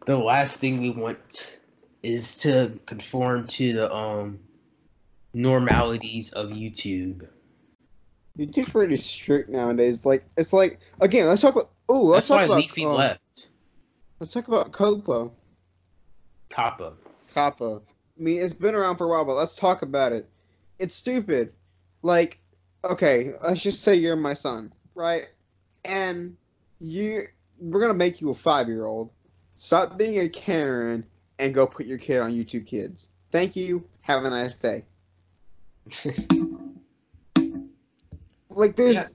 [0.07, 1.57] The last thing we want
[2.01, 4.39] is to conform to the um
[5.36, 7.28] normalities of YouTube.
[8.38, 10.06] YouTube's pretty strict nowadays.
[10.06, 11.70] Like it's like again, let's talk about.
[11.90, 12.58] Oh, let's That's talk why about.
[12.58, 13.48] Leafy um, left.
[14.20, 15.32] Let's talk about COPPA.
[16.50, 16.94] COPPA.
[17.36, 17.82] COPPA.
[18.20, 20.28] I mean, it's been around for a while, but let's talk about it.
[20.80, 21.54] It's stupid.
[22.02, 22.40] Like,
[22.84, 25.28] okay, let's just say you're my son, right?
[25.86, 26.38] And
[26.80, 27.28] you,
[27.60, 29.12] we're gonna make you a five-year-old.
[29.56, 31.06] Stop being a Karen
[31.40, 33.10] and go put your kid on YouTube Kids.
[33.32, 33.88] Thank you.
[34.02, 34.86] Have a nice day.
[38.58, 39.08] Like, there's, Yeah.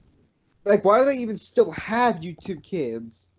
[0.63, 3.29] like, why do they even still have YouTube Kids?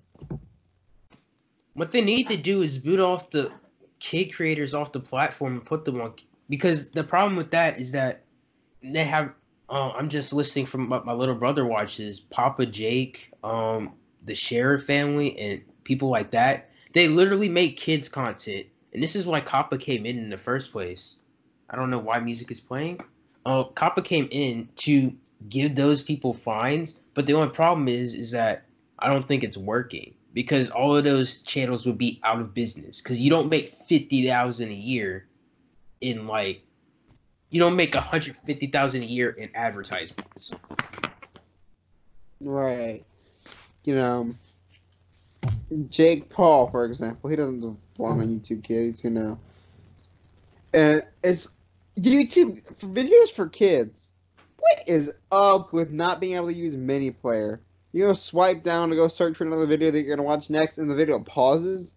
[1.72, 3.50] What they need to do is boot off the
[3.98, 6.12] kid creators off the platform and put them on
[6.48, 8.24] because the problem with that is that
[8.82, 9.32] they have
[9.70, 14.84] uh, I'm just listening from what my little brother watches Papa Jake, um, the Sheriff
[14.84, 16.70] family, and people like that.
[16.92, 20.70] They literally make kids content, and this is why COPPA came in in the first
[20.70, 21.16] place.
[21.70, 23.00] I don't know why music is playing.
[23.46, 25.14] Uh, COPPA came in to
[25.48, 28.64] give those people fines, but the only problem is is that
[28.98, 33.00] I don't think it's working because all of those channels would be out of business
[33.02, 35.26] because you don't make fifty thousand a year
[36.00, 36.62] in like
[37.50, 40.52] you don't make hundred fifty thousand a year in advertisements.
[42.40, 43.04] Right.
[43.84, 44.30] You know,
[45.88, 47.60] Jake Paul, for example, he doesn't
[47.96, 49.38] belong on YouTube Kids, you know.
[50.72, 51.54] And it's
[51.98, 54.13] YouTube videos for kids.
[54.64, 57.60] What is up with not being able to use mini player?
[57.92, 60.78] You know, swipe down to go search for another video that you're gonna watch next,
[60.78, 61.94] and the video pauses.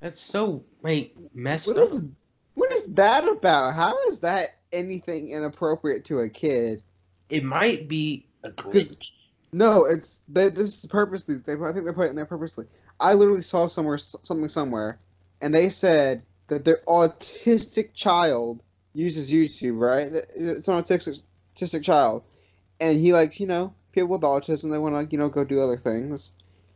[0.00, 1.84] That's so like messed What up.
[1.84, 2.02] is
[2.54, 3.74] what is that about?
[3.74, 6.82] How is that anything inappropriate to a kid?
[7.28, 9.10] It might be a glitch.
[9.52, 11.36] No, it's they, this is purposely.
[11.36, 12.66] They, I think they put it in there purposely.
[12.98, 14.98] I literally saw somewhere something somewhere,
[15.40, 19.78] and they said that their autistic child uses YouTube.
[19.78, 20.12] Right?
[20.34, 21.22] It's an autistic
[21.54, 22.22] autistic child,
[22.80, 25.60] and he like you know people with autism they want to you know go do
[25.60, 26.30] other things.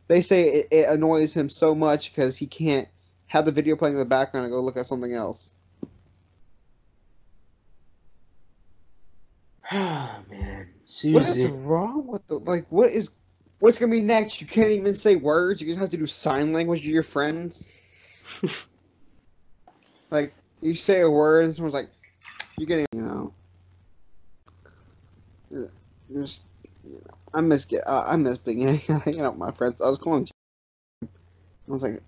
[0.07, 2.87] They say it, it annoys him so much because he can't
[3.27, 5.55] have the video playing in the background and go look at something else.
[9.71, 10.69] Ah man,
[11.05, 12.67] What is wrong with the like?
[12.69, 13.11] What is
[13.59, 14.41] what's gonna be next?
[14.41, 15.61] You can't even say words.
[15.61, 17.67] You just have to do sign language to your friends.
[20.11, 21.89] like you say a word, and someone's like,
[22.57, 23.33] "You're getting," you know.
[26.13, 26.41] Just,
[26.83, 27.87] you know, I miss get.
[27.87, 29.81] Uh, I miss being hanging out with my friends.
[29.81, 30.27] I was calling.
[31.03, 31.07] I
[31.67, 32.01] was like,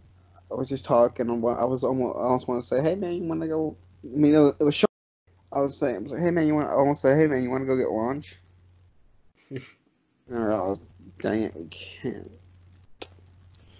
[0.51, 1.29] I was just talking.
[1.29, 2.15] And I was almost.
[2.17, 4.53] I almost want to say, "Hey man, you want to go?" I mean, it was,
[4.59, 4.91] it was short.
[5.51, 7.41] I was saying, I was like, "Hey man, you want?" I almost say, "Hey man,
[7.41, 8.35] you want to go get lunch?"
[10.29, 10.83] And I realized,
[11.21, 12.29] dang it, we can't.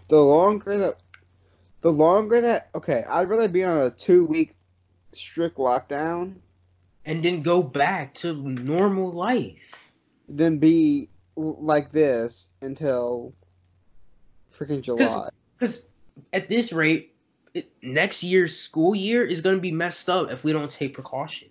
[0.07, 0.95] The longer that,
[1.81, 4.55] the longer that, okay, I'd rather be on a two week
[5.11, 6.35] strict lockdown
[7.07, 9.55] and then go back to normal life.
[10.29, 13.33] than be like this until
[14.53, 15.29] freaking July.
[15.57, 15.81] Because
[16.33, 17.15] at this rate,
[17.53, 20.93] it, next year's school year is going to be messed up if we don't take
[20.93, 21.47] precaution.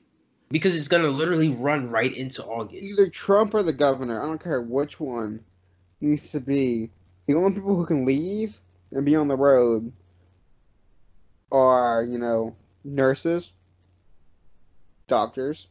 [0.48, 2.84] Because it's going to literally run right into August.
[2.84, 5.42] Either Trump or the governor, I don't care which one,
[6.00, 6.90] needs to be
[7.26, 8.60] the only people who can leave
[8.92, 9.92] and be on the road
[11.50, 12.54] are, you know,
[12.84, 13.52] nurses,
[15.06, 15.68] doctors,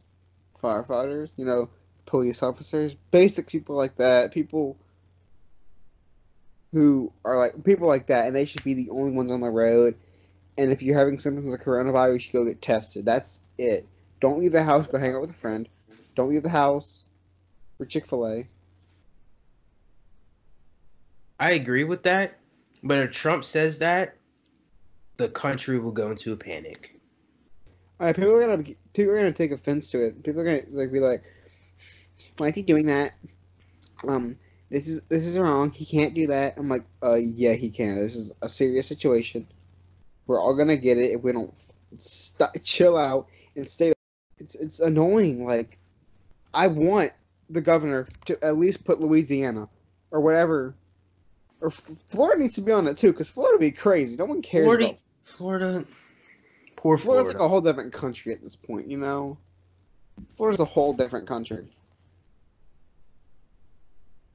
[0.62, 1.68] firefighters, you know,
[2.06, 4.76] police officers, basic people like that, people
[6.72, 9.50] who are like people like that, and they should be the only ones on the
[9.50, 9.96] road.
[10.58, 13.04] And if you're having symptoms of coronavirus, you should go get tested.
[13.04, 13.86] That's it.
[14.20, 14.86] Don't leave the house.
[14.86, 15.68] Go hang out with a friend.
[16.14, 17.04] Don't leave the house
[17.76, 18.48] for Chick Fil A.
[21.38, 22.38] I agree with that.
[22.82, 24.16] But if Trump says that,
[25.18, 26.95] the country will go into a panic.
[27.98, 30.22] All right, people are gonna people are gonna take offense to it.
[30.22, 31.22] People are gonna like be like,
[32.36, 33.14] "Why is he doing that?
[34.06, 34.36] Um,
[34.68, 35.70] this is this is wrong.
[35.70, 37.94] He can't do that." I'm like, "Uh, yeah, he can.
[37.96, 39.46] This is a serious situation.
[40.26, 41.54] We're all gonna get it if we don't
[41.96, 43.94] st- chill out and stay."
[44.38, 45.46] It's it's annoying.
[45.46, 45.78] Like,
[46.52, 47.12] I want
[47.48, 49.70] the governor to at least put Louisiana
[50.10, 50.74] or whatever,
[51.62, 54.16] or F- Florida needs to be on it too, because Florida would be crazy.
[54.16, 55.84] No one cares Florida, about Florida,
[56.86, 57.38] poor Florida's Florida.
[57.40, 59.36] like a whole different country at this point, you know?
[60.36, 61.68] Florida's a whole different country.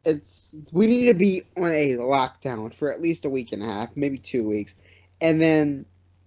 [0.04, 3.66] It's we need to be on a lockdown for at least a week and a
[3.66, 4.76] half, maybe two weeks.
[5.22, 5.86] And then,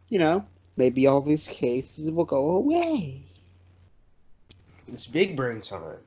[0.08, 0.46] you know,
[0.76, 3.22] maybe all these cases will go away.
[4.88, 5.98] It's big brain time.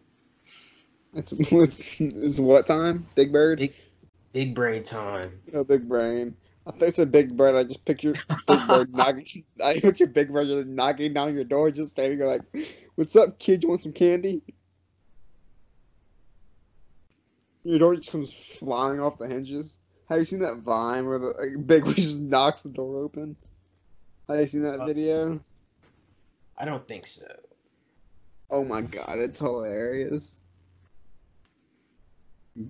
[1.13, 3.05] It's, it's, it's what time?
[3.13, 3.59] Big Bird?
[3.59, 3.75] Big-
[4.33, 5.39] Big brain time.
[5.51, 6.35] No, Big Brain.
[6.81, 7.55] You said Big Bird.
[7.55, 8.13] I just picture
[8.47, 9.43] Big Bird knocking.
[9.63, 12.41] I picture Big Bird just knocking down your door, just standing there like,
[12.95, 13.63] "What's up, kid?
[13.63, 14.41] You want some candy?"
[17.63, 19.77] Your door just comes flying off the hinges.
[20.09, 23.35] Have you seen that Vine where the like, Big Bird just knocks the door open?
[24.29, 25.39] Have you seen that Uh, video?
[26.57, 27.27] I don't think so.
[28.49, 30.39] Oh my god, it's hilarious.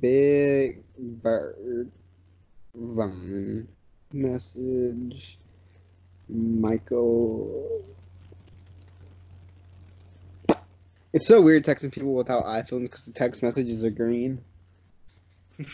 [0.01, 1.91] Big Bird
[2.75, 3.67] Vine
[4.13, 5.37] message
[6.29, 7.85] Michael.
[11.13, 14.41] It's so weird texting people without iPhones because the text messages are green.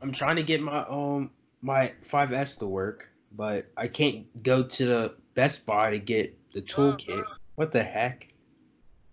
[0.00, 4.84] I'm trying to get my um my 5S to work, but I can't go to
[4.84, 7.24] the Best Buy to get the toolkit.
[7.56, 8.28] What the heck?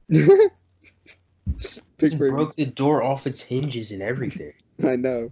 [1.57, 4.53] Just broke the door off its hinges and everything.
[4.83, 5.31] I know.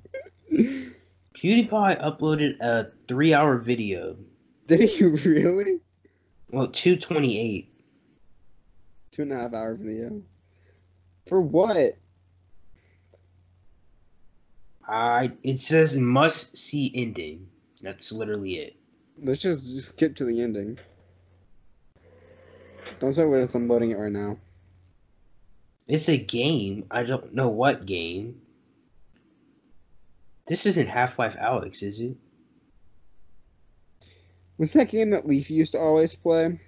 [1.44, 4.16] PewDiePie uploaded a three-hour video.
[4.68, 5.80] Did you really?
[6.50, 7.70] Well, 228.
[9.12, 10.22] Two and a half hour video.
[11.28, 11.98] For what?
[14.88, 17.50] I it says must see ending.
[17.82, 18.76] That's literally it.
[19.22, 20.80] Let's just, just skip to the ending.
[23.00, 23.56] Don't start with us.
[23.56, 24.38] I'm loading it right now.
[25.88, 26.86] It's a game.
[26.90, 28.43] I don't know what game.
[30.48, 32.18] This isn't Half-Life Alyx, is it?
[34.58, 36.60] Was that game that Leaf used to always play?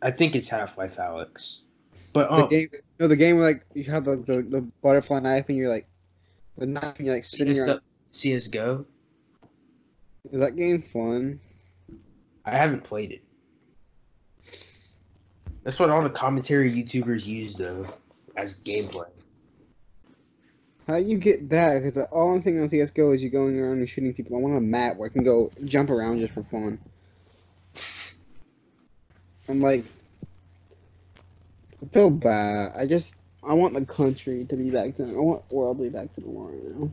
[0.00, 1.58] I think it's Half-Life Alyx.
[2.12, 2.68] But The um, game,
[2.98, 5.86] no, the game where like you have the, the, the butterfly knife and you're like
[6.58, 7.80] the knife and you're like spinning around.
[8.12, 8.86] CS:GO.
[10.32, 11.40] Is that game fun?
[12.44, 13.22] I haven't played it.
[15.62, 17.86] That's what all the commentary YouTubers use though,
[18.36, 19.08] as gameplay.
[20.86, 21.82] How do you get that?
[21.82, 24.36] Because all I'm thinking on CS:GO is you going around and shooting people.
[24.36, 26.78] I want a map where I can go jump around just for fun.
[29.48, 29.84] I'm like,
[31.82, 32.72] I feel bad.
[32.76, 35.04] I just I want the country to be back to.
[35.04, 36.90] I want world to be back to right now.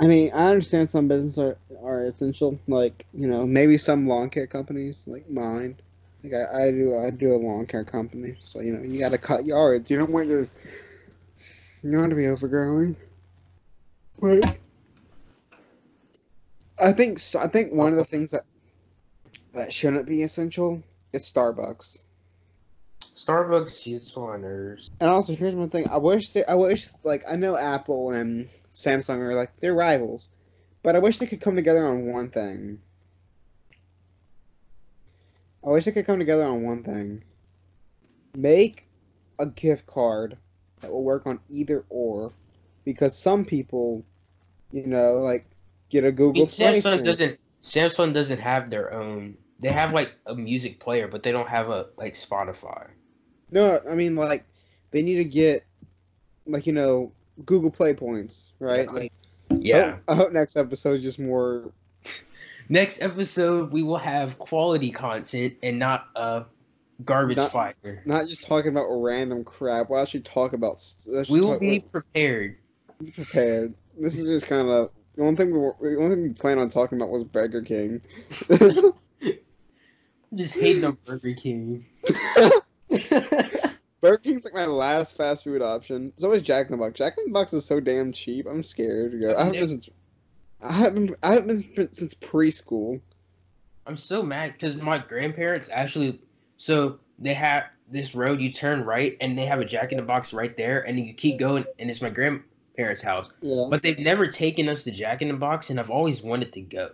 [0.00, 4.30] I mean, I understand some businesses are, are essential, like you know maybe some lawn
[4.30, 5.76] care companies like mine.
[6.24, 9.10] Like I, I do I do a lawn care company, so you know you got
[9.10, 9.90] to cut yards.
[9.90, 10.48] You don't want your
[11.84, 12.96] yard to be overgrown.
[14.22, 14.58] I
[16.92, 18.42] think I think one of the things that
[19.54, 22.06] that shouldn't be essential is Starbucks.
[23.16, 24.90] Starbucks gets on nerves.
[25.00, 28.48] And also, here's one thing: I wish they, I wish like I know Apple and
[28.72, 30.28] Samsung are like they're rivals,
[30.82, 32.80] but I wish they could come together on one thing.
[35.64, 37.24] I wish they could come together on one thing.
[38.36, 38.86] Make
[39.38, 40.36] a gift card
[40.80, 42.32] that will work on either or,
[42.88, 44.02] because some people,
[44.72, 45.44] you know, like
[45.90, 47.38] get a Google I mean, Play Samsung doesn't.
[47.62, 49.36] Samsung doesn't have their own.
[49.60, 52.86] They have like a music player, but they don't have a like Spotify.
[53.50, 54.46] No, I mean like
[54.90, 55.66] they need to get
[56.46, 57.12] like you know
[57.44, 58.86] Google Play points, right?
[58.86, 58.90] Yeah.
[58.90, 59.12] Like
[59.50, 59.96] Yeah.
[60.08, 61.70] I hope next episode is just more.
[62.70, 66.44] Next episode, we will have quality content and not a
[67.04, 68.02] garbage Not- fire.
[68.04, 69.90] Not just talking about random crap.
[69.90, 70.82] We'll actually talk about.
[71.28, 72.56] We will be prepared.
[73.06, 73.74] Prepared.
[73.98, 76.60] This is just kind of the one thing we were, the only thing we planned
[76.60, 78.00] on talking about was Burger King.
[78.50, 78.92] I'm
[80.34, 81.84] just hating on Burger King.
[84.00, 86.12] Burger King's like my last fast food option.
[86.16, 86.94] So is Jack in the Box.
[86.94, 88.46] Jack in the Box is so damn cheap.
[88.46, 89.34] I'm scared to go.
[89.34, 89.90] I haven't been since.
[90.62, 91.16] I haven't.
[91.22, 93.00] I haven't been since preschool.
[93.86, 96.20] I'm so mad because my grandparents actually.
[96.58, 100.04] So they have this road you turn right, and they have a Jack in the
[100.04, 102.10] Box right there, and you keep going, and it's my
[102.78, 103.32] grandparents' house.
[103.40, 103.66] Yeah.
[103.68, 106.60] But they've never taken us to Jack in the Box, and I've always wanted to
[106.60, 106.90] go.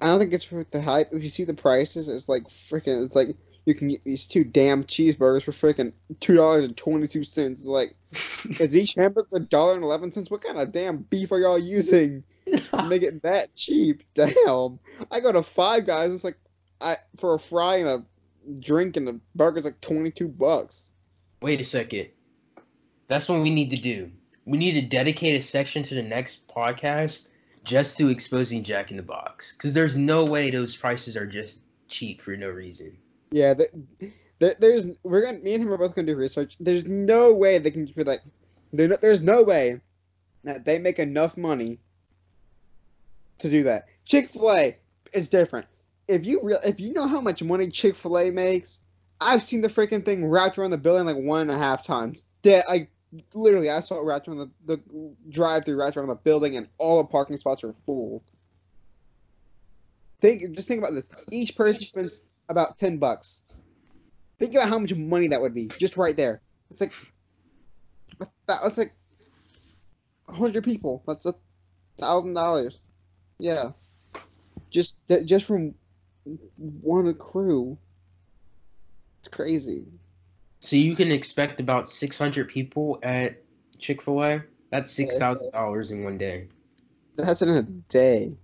[0.00, 1.12] I don't think it's worth the hype.
[1.12, 3.04] If you see the prices, it's like freaking.
[3.04, 3.36] It's like
[3.66, 7.64] you can get these two damn cheeseburgers for freaking two dollars and twenty two cents.
[7.64, 10.30] Like, is each hamburger a dollar and eleven cents?
[10.30, 14.02] What kind of damn beef are y'all using to make it that cheap?
[14.14, 14.80] Damn!
[15.10, 16.12] I go to Five Guys.
[16.12, 16.38] It's like
[16.80, 18.04] I for a fry and a
[18.58, 20.90] drink and the burger's like twenty two bucks.
[21.40, 22.08] Wait a second.
[23.12, 24.10] That's what we need to do.
[24.46, 27.28] We need to dedicate a section to the next podcast
[27.62, 29.52] just to exposing Jack in the Box.
[29.52, 32.96] Because there's no way those prices are just cheap for no reason.
[33.30, 33.68] Yeah, the,
[34.38, 36.56] the, there's we're gonna me and him are both gonna do research.
[36.58, 38.22] There's no way they can be like,
[38.72, 39.82] no- there's no way
[40.44, 41.80] that they make enough money
[43.40, 43.88] to do that.
[44.06, 44.76] Chick Fil A
[45.12, 45.66] is different.
[46.08, 48.80] if you real if you know how much money Chick Fil A makes,
[49.20, 52.24] I've seen the freaking thing wrapped around the building like one and a half times.
[52.40, 52.88] Dead, I
[53.34, 56.68] literally I saw it wrapped around the, the drive through wrapped around the building, and
[56.78, 58.22] all the parking spots are full.
[60.20, 61.08] Think just think about this.
[61.30, 63.42] Each person spends about ten bucks.
[64.38, 66.40] Think about how much money that would be just right there.
[66.70, 66.92] It's like
[68.46, 68.94] that's like
[70.28, 71.02] a hundred people.
[71.06, 71.34] That's a
[71.98, 72.80] thousand dollars.
[73.38, 73.72] Yeah,
[74.70, 75.74] just just from
[76.56, 77.78] one crew.
[79.20, 79.84] It's crazy.
[80.62, 83.42] So you can expect about 600 people at
[83.78, 84.42] Chick Fil A.
[84.70, 86.46] That's six thousand dollars in one day.
[87.16, 88.38] That's in a day.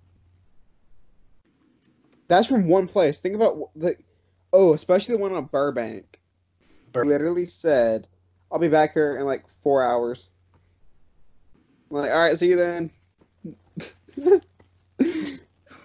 [2.26, 3.20] That's from one place.
[3.20, 3.96] Think about the
[4.52, 6.20] oh, especially the one on Burbank.
[6.92, 8.08] Bur- Literally said,
[8.50, 10.28] "I'll be back here in like four hours."
[11.90, 12.90] I'm like, all right, see you then.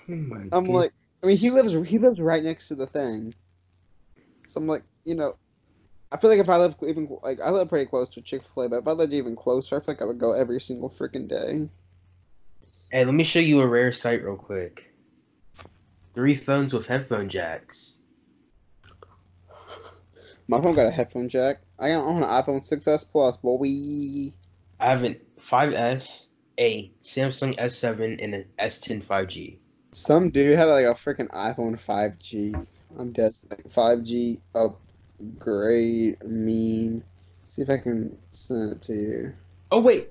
[0.10, 0.92] Oh my I'm like,
[1.24, 3.34] I mean, he lives he lives right next to the thing.
[4.48, 5.36] So I'm like, you know,
[6.14, 8.66] I feel like if I live even like I live pretty close to Chick Fil
[8.66, 10.92] A, but if I lived even closer, I feel like I would go every single
[10.92, 11.68] freaking day.
[12.92, 14.94] Hey, let me show you a rare sight real quick.
[16.14, 17.98] Three phones with headphone jacks.
[20.48, 21.62] My phone got a headphone jack.
[21.80, 24.34] I got on an iPhone 6s Plus, boy.
[24.80, 26.28] I have an 5S,
[26.60, 29.58] a Samsung S7, and an S10 5G.
[29.94, 32.68] Some dude had like a freaking iPhone 5G.
[33.00, 33.32] I'm dead.
[33.70, 34.40] 5G
[35.20, 37.04] upgrade meme.
[37.44, 39.34] See if I can send it to you.
[39.72, 40.10] Oh wait,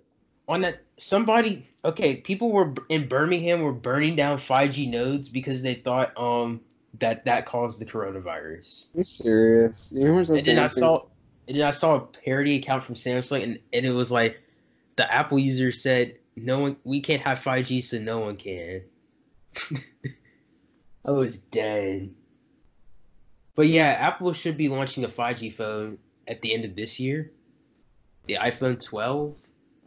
[0.49, 5.75] on that somebody okay, people were in Birmingham were burning down 5G nodes because they
[5.75, 6.61] thought um
[6.99, 8.87] that that caused the coronavirus.
[8.95, 9.91] You serious?
[9.93, 11.07] You know And then I saw
[11.49, 14.41] and then I saw a parody account from Samsung and, and it was like
[14.97, 18.83] the Apple user said no one we can't have 5G so no one can.
[21.05, 22.15] I was dead.
[23.55, 27.31] But yeah, Apple should be launching a 5G phone at the end of this year.
[28.27, 29.37] The iPhone 12.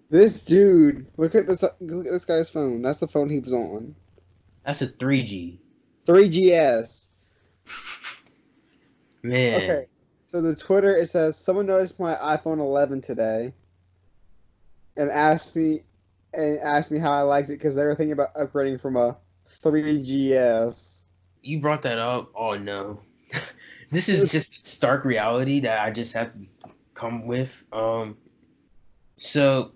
[0.10, 1.64] This dude, look at this.
[1.64, 2.82] Look at this guy's phone.
[2.82, 3.96] That's the phone he was on.
[4.64, 5.58] That's a 3G.
[6.06, 7.08] 3GS.
[9.24, 9.62] Man.
[9.64, 9.86] Okay.
[10.28, 13.54] So the Twitter it says someone noticed my iPhone 11 today,
[14.96, 15.82] and asked me,
[16.34, 19.18] and asked me how I liked it because they were thinking about upgrading from a
[19.64, 21.02] 3GS.
[21.42, 22.32] You brought that up.
[22.36, 23.00] Oh no.
[23.92, 26.40] This is just stark reality that I just have to
[26.94, 27.64] come with.
[27.72, 28.18] Um
[29.18, 29.72] so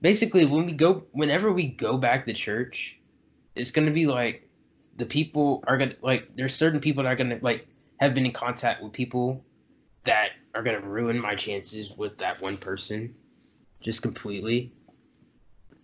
[0.00, 2.98] basically when we go whenever we go back to church,
[3.54, 4.48] it's gonna be like
[4.96, 7.66] the people are gonna like there's certain people that are gonna like
[7.98, 9.44] have been in contact with people
[10.04, 13.14] that are gonna ruin my chances with that one person
[13.80, 14.72] just completely.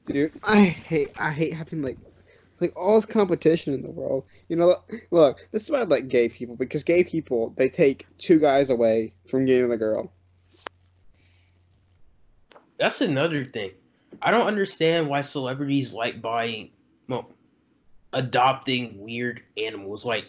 [0.06, 1.98] Dude, I hate I hate having like
[2.60, 4.24] like all this competition in the world.
[4.48, 4.76] You know,
[5.10, 8.70] look, this is why I like gay people because gay people they take two guys
[8.70, 10.12] away from getting the girl.
[12.78, 13.72] That's another thing.
[14.22, 16.70] I don't understand why celebrities like buying,
[17.08, 17.30] well,
[18.12, 20.26] adopting weird animals like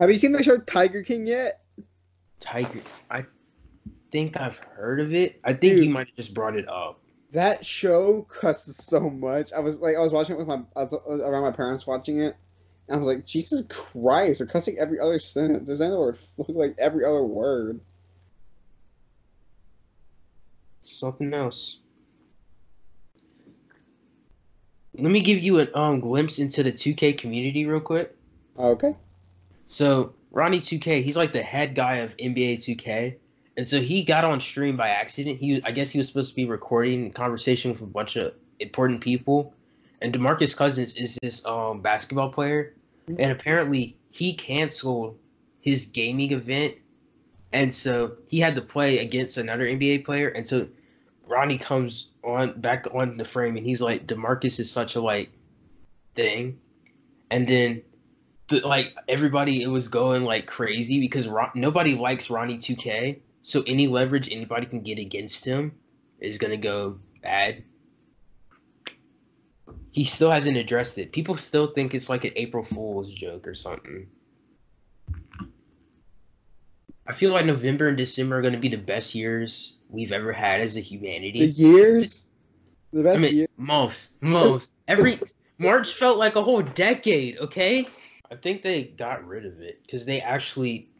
[0.00, 1.60] Have you seen the show Tiger King yet?
[2.40, 2.80] tiger.
[3.08, 3.24] I
[4.10, 5.40] think I've heard of it.
[5.44, 5.84] I think Dude.
[5.84, 7.00] you might have just brought it up.
[7.32, 9.52] That show cusses so much.
[9.52, 12.20] I was like, I was watching it with my, I was around my parents watching
[12.20, 12.36] it,
[12.88, 15.66] and I was like, Jesus Christ, they're cussing every other sentence.
[15.66, 16.18] There's another word,
[16.48, 17.80] like every other word.
[20.82, 21.78] Something else.
[24.94, 28.14] Let me give you a um glimpse into the 2K community real quick.
[28.58, 28.94] Okay.
[29.64, 33.16] So Ronnie 2K, he's like the head guy of NBA 2K,
[33.56, 35.38] and so he got on stream by accident.
[35.38, 38.34] He, I guess, he was supposed to be recording a conversation with a bunch of
[38.58, 39.54] important people,
[40.00, 42.74] and DeMarcus Cousins is this um basketball player,
[43.06, 45.18] and apparently he canceled
[45.60, 46.74] his gaming event,
[47.52, 50.68] and so he had to play against another NBA player, and so
[51.26, 55.30] Ronnie comes on back on the frame, and he's like, Demarcus is such a like
[56.14, 56.58] thing,
[57.30, 57.82] and then
[58.64, 63.20] like everybody it was going like crazy because Ron, nobody likes Ronnie 2K.
[63.42, 65.72] So any leverage anybody can get against him
[66.20, 67.64] is gonna go bad.
[69.90, 71.12] He still hasn't addressed it.
[71.12, 74.06] People still think it's like an April Fool's joke or something.
[77.06, 80.60] I feel like November and December are gonna be the best years we've ever had
[80.60, 81.40] as a humanity.
[81.40, 82.28] The years,
[82.92, 83.48] the best I mean, year.
[83.56, 84.72] most, most.
[84.86, 85.18] Every
[85.58, 87.38] March felt like a whole decade.
[87.38, 87.88] Okay,
[88.30, 90.90] I think they got rid of it because they actually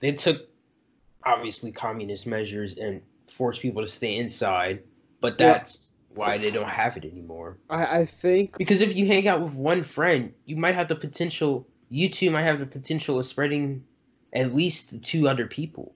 [0.00, 0.46] they took
[1.26, 4.84] obviously communist measures and force people to stay inside,
[5.20, 5.54] but Yeah.
[5.54, 7.58] that's why they don't have it anymore.
[7.68, 10.96] I, I think Because if you hang out with one friend, you might have the
[10.96, 13.84] potential you two might have the potential of spreading
[14.32, 15.94] at least to two other people.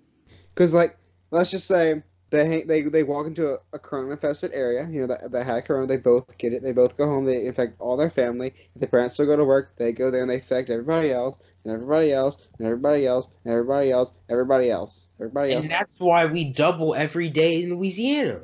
[0.54, 0.96] Because like,
[1.30, 4.86] let's just say they they they walk into a, a corona infested area.
[4.88, 5.86] You know that that had corona.
[5.86, 6.62] They both get it.
[6.62, 7.24] They both go home.
[7.24, 8.54] They infect all their family.
[8.74, 11.38] If the parents still go to work, they go there and they infect everybody else,
[11.64, 15.64] and everybody else, and everybody else, and everybody else, everybody else, everybody else.
[15.64, 18.42] And that's why we double every day in Louisiana.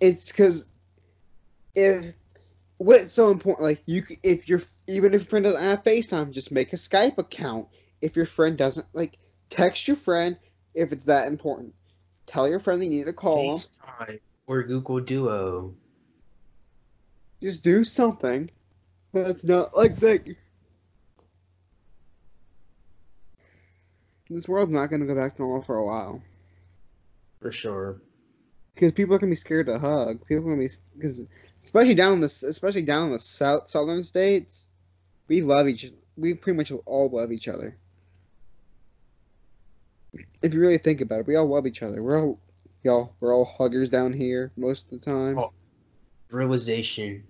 [0.00, 0.66] It's because
[1.74, 2.14] if
[2.76, 6.52] what's so important, like you, if your even if your friend doesn't have FaceTime, just
[6.52, 7.68] make a Skype account.
[8.02, 9.18] If your friend doesn't like,
[9.50, 10.38] text your friend
[10.74, 11.74] if it's that important.
[12.26, 13.54] Tell your friend they need to call.
[13.54, 15.74] FaceTime or Google Duo.
[17.42, 18.50] Just do something.
[19.12, 20.24] That's not like that.
[24.28, 26.22] This world's not gonna go back to normal for a while
[27.40, 28.00] For sure.
[28.74, 30.24] because people are gonna be scared to hug.
[30.26, 31.26] People are gonna be because
[31.60, 34.66] especially down in the especially down in the south southern states,
[35.26, 35.92] we love each.
[36.16, 37.76] We pretty much all love each other.
[40.42, 42.02] If you really think about it, we all love each other.
[42.02, 42.38] We're all
[42.82, 43.14] y'all.
[43.20, 45.38] We're all huggers down here most of the time.
[45.38, 45.52] Oh.
[46.30, 47.24] Realization.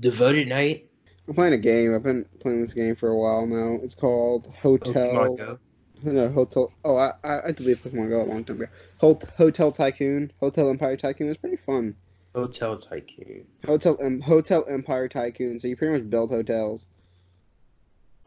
[0.00, 0.88] Devoted Night.
[1.26, 1.94] I'm playing a game.
[1.94, 3.78] I've been playing this game for a while now.
[3.82, 5.58] It's called Hotel.
[6.02, 6.72] No, Hotel.
[6.84, 9.18] Oh, I I, I deleted Pokemon Go a long time ago.
[9.36, 11.96] Hotel Tycoon, Hotel Empire Tycoon is pretty fun.
[12.34, 13.46] Hotel Tycoon.
[13.66, 15.58] Hotel um, Hotel Empire Tycoon.
[15.58, 16.86] So you pretty much build hotels.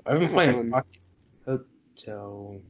[0.05, 0.73] I've been playing
[1.45, 2.61] Hotel.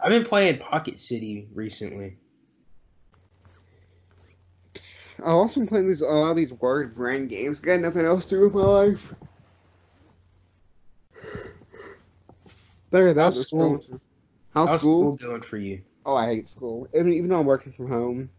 [0.00, 2.16] I've been playing Pocket City recently.
[5.18, 7.60] I also been playing these a lot of these word brand games.
[7.60, 9.14] Got nothing else to do with my life.
[12.90, 13.82] Better that How's school?
[14.52, 15.16] How's, How's school?
[15.16, 15.82] school going for you?
[16.04, 16.86] Oh, I hate school.
[16.94, 18.30] I mean, even though I'm working from home,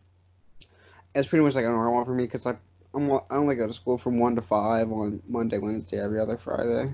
[1.13, 2.55] it's pretty much like a normal one for me because I
[2.93, 6.37] I'm, I only go to school from one to five on Monday, Wednesday, every other
[6.37, 6.91] Friday,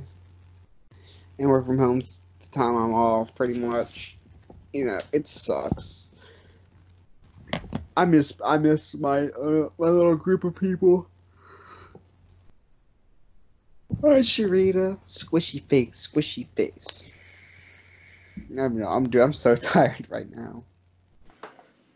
[1.40, 3.36] and work from home's the time I'm off.
[3.36, 4.18] Pretty much,
[4.74, 6.10] you know, it sucks.
[7.96, 11.08] I miss I miss my uh, my little group of people.
[14.02, 15.00] Hi, Sharita.
[15.08, 17.14] Squishy face, squishy face.
[18.50, 20.64] No, no, I'm dude, I'm so tired right now.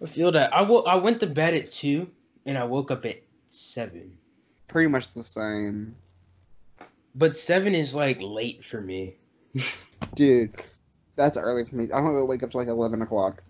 [0.01, 0.53] I feel that.
[0.53, 2.11] I wo- I went to bed at two
[2.45, 4.17] and I woke up at seven.
[4.67, 5.95] Pretty much the same.
[7.15, 9.15] But seven is like late for me.
[10.15, 10.55] Dude,
[11.18, 11.86] that's early for me.
[11.86, 13.43] I don't even wake up till like 11 o'clock.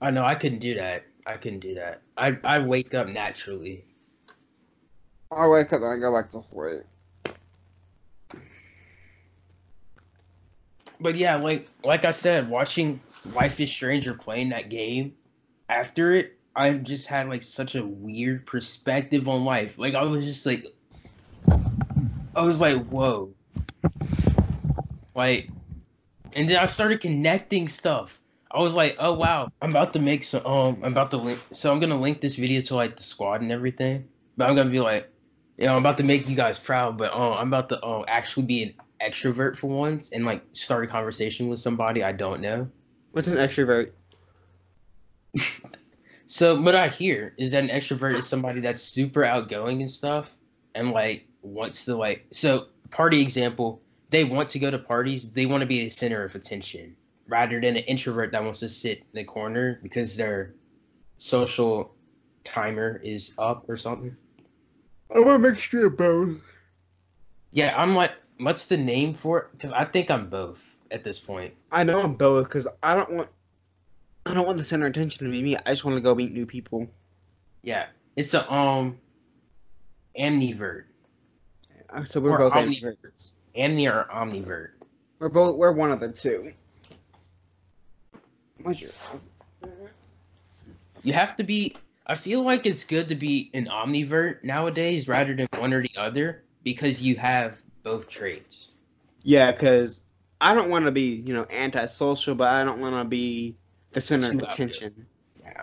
[0.00, 1.04] I know I couldn't do that.
[1.26, 2.00] I couldn't do that.
[2.16, 3.84] I I wake up naturally.
[5.30, 6.82] I wake up and I go back to sleep.
[11.00, 13.00] But yeah, like like I said, watching
[13.34, 15.14] Life is Strange or playing that game
[15.68, 19.78] after it, I just had like such a weird perspective on life.
[19.78, 20.66] Like I was just like
[22.34, 23.32] I was like, whoa.
[25.14, 25.50] Like
[26.34, 28.18] and then I started connecting stuff.
[28.50, 31.40] I was like, oh wow, I'm about to make some um I'm about to link
[31.52, 34.08] so I'm gonna link this video to like the squad and everything.
[34.36, 35.10] But I'm gonna be like,
[35.56, 38.04] you know, I'm about to make you guys proud, but um I'm about to um
[38.08, 42.40] actually be an extrovert for once and like start a conversation with somebody I don't
[42.40, 42.68] know.
[43.12, 43.92] What's an extrovert?
[46.32, 50.34] So what I hear is that an extrovert is somebody that's super outgoing and stuff
[50.74, 53.82] and like wants to like so party example,
[54.12, 56.94] they want to go to parties, they want to be the center of attention
[57.26, 60.54] rather than an introvert that wants to sit in the corner because their
[61.18, 61.94] social
[62.44, 64.16] timer is up or something.
[65.14, 66.40] I'm a mixture of both.
[67.52, 69.46] Yeah, I'm like what's the name for it?
[69.52, 71.54] Because I think I'm both at this point.
[71.70, 73.28] I know I'm both because I don't want.
[74.24, 75.56] I don't want the center attention to be me.
[75.56, 76.88] I just want to go meet new people.
[77.62, 77.86] Yeah.
[78.16, 78.98] It's a um
[80.18, 80.84] amnivert.
[81.92, 83.32] Uh, So we're Or both omni- introverts.
[83.56, 84.70] Amni or omnivert.
[85.18, 85.56] We're both.
[85.56, 86.52] We're one of the two.
[88.62, 88.90] What's your?
[91.02, 91.76] You have to be.
[92.06, 95.96] I feel like it's good to be an omnivert nowadays rather than one or the
[95.96, 98.68] other because you have both traits.
[99.22, 100.02] Yeah, because
[100.40, 103.56] I don't want to be, you know, antisocial, but I don't want to be
[103.92, 105.06] the center of attention.
[105.40, 105.62] Yeah.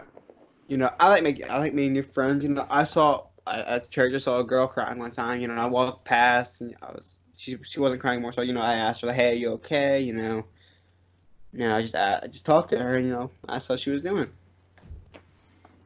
[0.67, 2.43] You know, I like making, I like meeting new friends.
[2.43, 5.41] You know, I saw I, at church, I saw a girl crying one time.
[5.41, 8.33] You know, I walked past and I was, she, she wasn't crying more.
[8.33, 10.45] So you know, I asked her, like, "Hey, are you okay?" You know,
[11.53, 12.97] you know, I just, I, I just talked to her.
[12.97, 14.27] And, you know, asked how she was doing.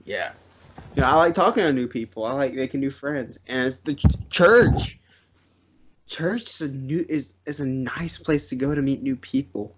[0.04, 0.34] Yeah.
[0.96, 2.26] You know, I like talking to new people.
[2.26, 5.00] I like making new friends, and it's the ch- church.
[6.08, 9.76] Church is a new is is a nice place to go to meet new people.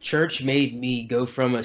[0.00, 1.64] Church made me go from a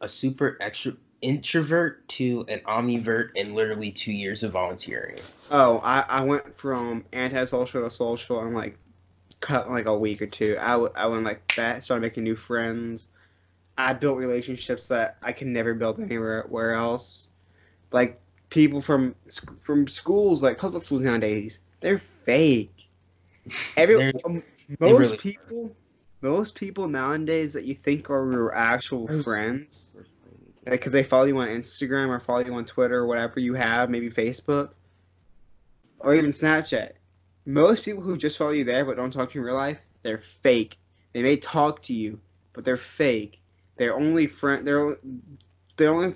[0.00, 5.18] a super extro introvert to an omnivert in literally two years of volunteering.
[5.50, 8.78] Oh, I, I went from antisocial to social in like
[9.40, 10.56] cut like a week or two.
[10.60, 13.08] I, w- I went like that, started making new friends.
[13.76, 17.28] I built relationships that I can never build anywhere where else.
[17.92, 22.88] Like people from sc- from schools, like public schools nowadays, they're fake.
[23.76, 24.42] Every um,
[24.80, 25.76] most really- people,
[26.20, 29.92] most people nowadays that you think are your actual friends,
[30.70, 33.90] because they follow you on Instagram or follow you on Twitter or whatever you have,
[33.90, 34.70] maybe Facebook,
[35.98, 36.92] or even Snapchat.
[37.46, 39.78] Most people who just follow you there but don't talk to you in real life,
[40.02, 40.78] they're fake.
[41.12, 42.20] They may talk to you,
[42.52, 43.40] but they're fake.
[43.76, 44.66] They're only friend.
[44.66, 44.96] They're
[45.76, 46.14] they're only.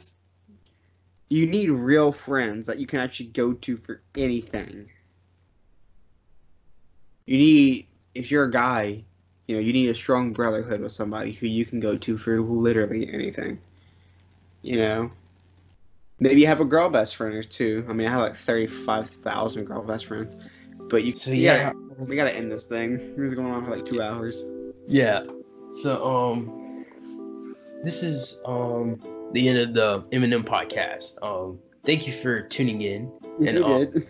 [1.29, 4.91] You need real friends that you can actually go to for anything.
[7.25, 9.05] You need if you're a guy,
[9.47, 12.39] you know, you need a strong brotherhood with somebody who you can go to for
[12.41, 13.61] literally anything.
[14.63, 15.11] You know,
[16.21, 17.85] maybe you have a girl best friend or two.
[17.89, 20.37] I mean, I have like thirty-five thousand girl best friends,
[20.89, 21.17] but you.
[21.19, 23.15] So we yeah, gotta, we gotta end this thing.
[23.17, 24.45] We're going on for like two hours.
[24.87, 25.25] yeah.
[25.73, 26.85] So um,
[27.83, 29.01] this is um
[29.33, 31.19] the end of the M & M podcast.
[31.23, 33.11] Um, thank you for tuning in.
[33.39, 34.09] And, You uh, did.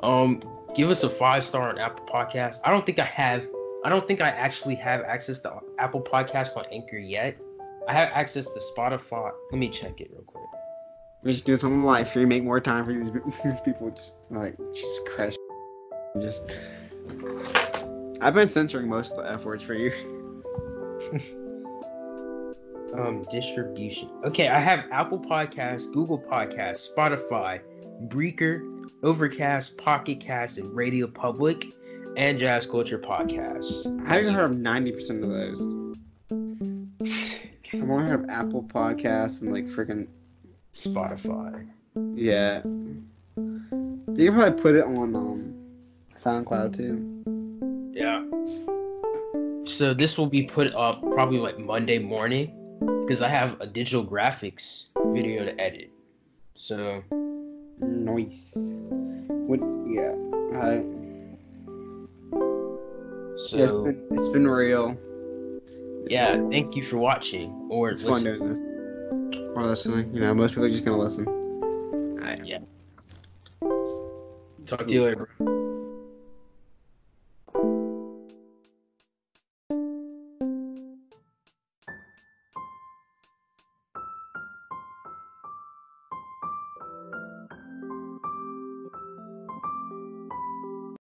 [0.00, 0.42] Um,
[0.74, 2.58] give us a five star on Apple Podcast.
[2.64, 3.42] I don't think I have.
[3.84, 7.38] I don't think I actually have access to Apple Podcast on Anchor yet.
[7.88, 9.30] I have access to Spotify.
[9.52, 10.44] Let me check it real quick.
[11.22, 13.12] We should do something live free, make more time for these,
[13.44, 13.90] these people.
[13.90, 15.38] Just like just Christ,
[16.20, 16.52] just.
[18.20, 19.92] I've been censoring most of the f words for you.
[22.94, 24.08] Um, distribution.
[24.24, 27.60] Okay, I have Apple Podcasts, Google Podcasts, Spotify,
[28.08, 28.62] Breaker,
[29.02, 31.66] Overcast, Pocket Cast, and Radio Public,
[32.16, 33.86] and Jazz Culture Podcasts.
[34.08, 35.85] I haven't heard of ninety percent of those.
[37.74, 40.08] I've only heard of Apple Podcasts and like freaking
[40.72, 41.66] Spotify.
[42.14, 42.62] yeah.
[42.64, 45.54] You can probably put it on um
[46.18, 47.12] SoundCloud too.
[47.92, 48.24] Yeah.
[49.66, 52.52] So this will be put up probably like Monday morning
[53.04, 55.90] because I have a digital graphics video to edit.
[56.54, 57.02] So
[57.78, 58.54] Nice.
[58.56, 59.60] What?
[59.86, 60.14] Yeah.
[60.56, 60.86] Alright.
[63.38, 64.96] so Yeah, it's been, it's been real.
[66.08, 68.36] Yeah, thank you for watching or It's fun listening.
[68.38, 69.40] doing this.
[69.56, 70.14] Or listening.
[70.14, 71.26] You know, most people are just gonna listen.
[71.26, 72.62] Alright.
[74.66, 75.28] Talk to you later.
[75.38, 75.55] bro.